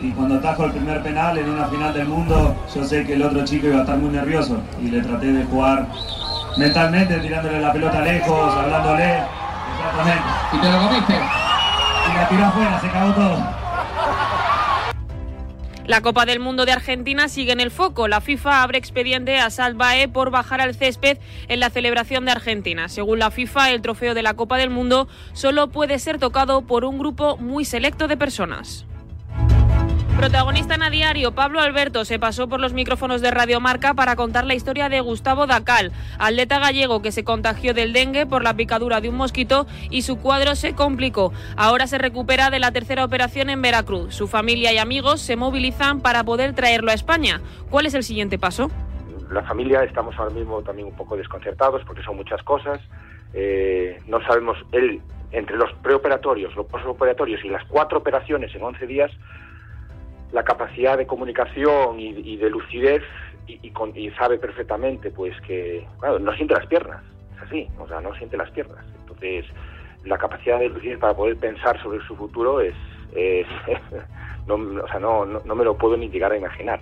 [0.00, 3.22] Y cuando atajo el primer penal en una final del mundo, yo sé que el
[3.22, 5.88] otro chico iba a estar muy nervioso y le traté de jugar
[6.56, 9.18] mentalmente, tirándole la pelota lejos, hablándole.
[9.78, 10.28] Exactamente.
[10.52, 11.14] ¿Y te lo comiste?
[11.14, 13.59] Y la tiró afuera, se cagó todo.
[15.90, 18.06] La Copa del Mundo de Argentina sigue en el foco.
[18.06, 21.18] La FIFA abre expediente a Salvae por bajar al césped
[21.48, 22.88] en la celebración de Argentina.
[22.88, 26.84] Según la FIFA, el trofeo de la Copa del Mundo solo puede ser tocado por
[26.84, 28.86] un grupo muy selecto de personas.
[30.20, 34.44] Protagonista en diario, Pablo Alberto se pasó por los micrófonos de Radio Marca para contar
[34.44, 39.00] la historia de Gustavo Dacal, atleta gallego que se contagió del dengue por la picadura
[39.00, 41.32] de un mosquito y su cuadro se complicó.
[41.56, 44.14] Ahora se recupera de la tercera operación en Veracruz.
[44.14, 47.40] Su familia y amigos se movilizan para poder traerlo a España.
[47.70, 48.70] ¿Cuál es el siguiente paso?
[49.30, 52.78] La familia estamos ahora mismo también un poco desconcertados porque son muchas cosas.
[53.32, 55.00] Eh, no sabemos, él,
[55.32, 59.10] entre los preoperatorios, los postoperatorios y las cuatro operaciones en 11 días,
[60.32, 63.02] la capacidad de comunicación y, y de lucidez
[63.46, 65.84] y, con- y sabe perfectamente pues que
[66.20, 67.02] no siente las piernas,
[67.36, 68.84] es así, o sea, no siente las piernas.
[69.00, 69.44] Entonces,
[70.04, 72.74] la capacidad de lucidez para poder pensar sobre su futuro es,
[73.14, 73.46] es-
[74.46, 76.80] no, o sea, no, no, no me lo puedo ni llegar a imaginar.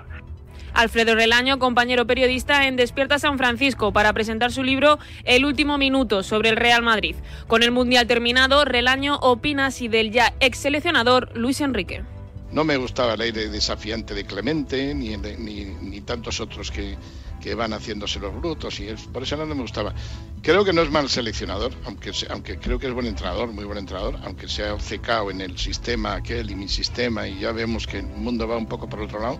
[0.74, 6.22] Alfredo Relaño, compañero periodista en Despierta San Francisco, para presentar su libro El último minuto
[6.22, 7.16] sobre el Real Madrid.
[7.46, 12.02] Con el Mundial terminado, Relaño opina así del ya ex seleccionador Luis Enrique.
[12.50, 16.96] No me gustaba el aire desafiante de Clemente, ni, ni, ni tantos otros que,
[17.40, 19.94] que van haciéndose los brutos, y es- por eso no me gustaba.
[20.42, 23.78] Creo que no es mal seleccionador, aunque, aunque creo que es buen entrenador, muy buen
[23.78, 27.98] entrenador, aunque sea obcecado en el sistema aquel y mi sistema, y ya vemos que
[27.98, 29.38] el mundo va un poco por otro lado.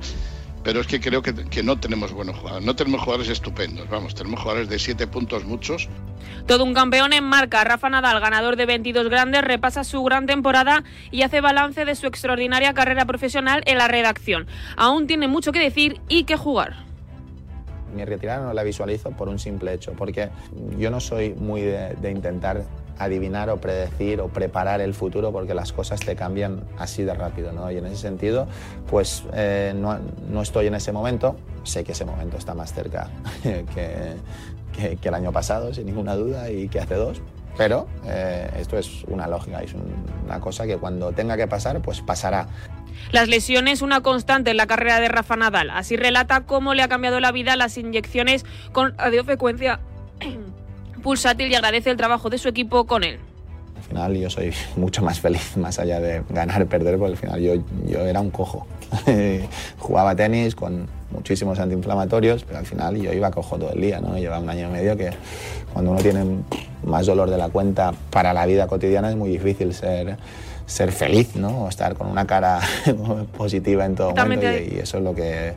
[0.63, 2.67] Pero es que creo que, que no tenemos buenos jugadores.
[2.67, 5.89] No tenemos jugadores estupendos, vamos, tenemos jugadores de siete puntos muchos,
[6.47, 7.63] Todo un campeón en marca.
[7.65, 12.07] Rafa Nadal, ganador de 22 grandes, repasa su gran temporada y hace balance de su
[12.07, 14.47] extraordinaria carrera profesional en la redacción.
[14.77, 16.77] Aún tiene mucho que decir y que jugar.
[17.95, 20.29] Mi retirada no la visualizo por un simple hecho, porque
[20.79, 22.65] yo no soy muy de, de intentar
[22.99, 27.53] adivinar o predecir o preparar el futuro porque las cosas te cambian así de rápido,
[27.53, 27.71] ¿no?
[27.71, 28.47] Y en ese sentido,
[28.91, 29.99] pues eh, no,
[30.31, 33.09] no estoy en ese momento, sé que ese momento está más cerca
[33.43, 33.65] que,
[34.73, 37.21] que- que el año pasado, sin ninguna duda, y que hace dos,
[37.57, 41.81] pero eh, esto es una lógica, es un- una cosa que cuando tenga que pasar,
[41.83, 42.47] pues pasará.
[43.13, 45.71] Las lesiones, una constante en la carrera de Rafa Nadal.
[45.71, 49.81] Así relata cómo le ha cambiado la vida las inyecciones con radiofrecuencia
[50.99, 53.19] pulsátil y agradece el trabajo de su equipo con él.
[53.77, 57.41] Al final yo soy mucho más feliz, más allá de ganar, perder, porque al final
[57.41, 57.55] yo,
[57.87, 58.67] yo era un cojo.
[59.79, 64.17] Jugaba tenis con muchísimos antiinflamatorios, pero al final yo iba cojo todo el día, ¿no?
[64.19, 65.11] Llevaba un año y medio que
[65.73, 66.25] cuando uno tiene
[66.85, 70.17] más dolor de la cuenta para la vida cotidiana es muy difícil ser,
[70.67, 71.65] ser feliz, ¿no?
[71.65, 72.61] O estar con una cara
[73.37, 75.55] positiva en todo momento y, y eso es lo que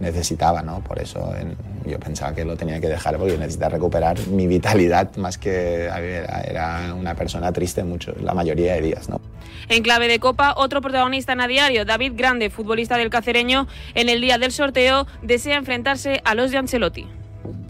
[0.00, 0.80] necesitaba, ¿no?
[0.80, 5.14] Por eso en, yo pensaba que lo tenía que dejar porque necesitaba recuperar mi vitalidad
[5.16, 9.20] más que era, era una persona triste mucho, la mayoría de días, ¿no?
[9.68, 14.08] En clave de Copa, otro protagonista en a diario, David Grande, futbolista del cacereño, en
[14.08, 17.06] el día del sorteo desea enfrentarse a los de Ancelotti.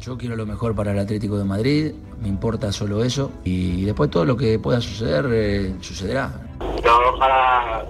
[0.01, 4.11] Yo quiero lo mejor para el Atlético de Madrid, me importa solo eso y después
[4.11, 6.33] todo lo que pueda suceder eh, sucederá.
[6.85, 7.85] Yo ojalá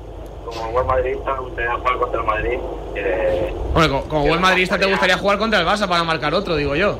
[0.55, 2.59] como buen madridista me gustaría jugar contra el Madrid.
[2.97, 6.57] Eh, Bueno, como, como buen madridista te gustaría jugar contra el Barça para marcar otro,
[6.57, 6.99] digo yo.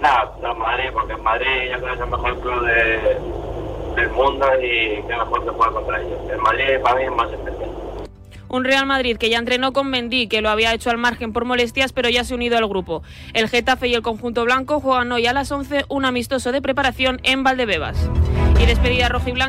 [0.00, 3.16] nada, contra el Madrid, porque el Madrid yo creo que es el mejor club de-
[3.96, 6.18] del mundo y qué mejor que jugar contra ellos.
[6.30, 7.70] El Madrid para mí es más especial.
[8.48, 11.44] Un Real Madrid que ya entrenó con Mendy, que lo había hecho al margen por
[11.46, 13.02] molestias, pero ya se ha unido al grupo.
[13.34, 17.18] El Getafe y el conjunto blanco juegan hoy a las 11 un amistoso de preparación
[17.24, 17.96] en Valdebebas.
[18.60, 19.44] Y despedida roja y blanca.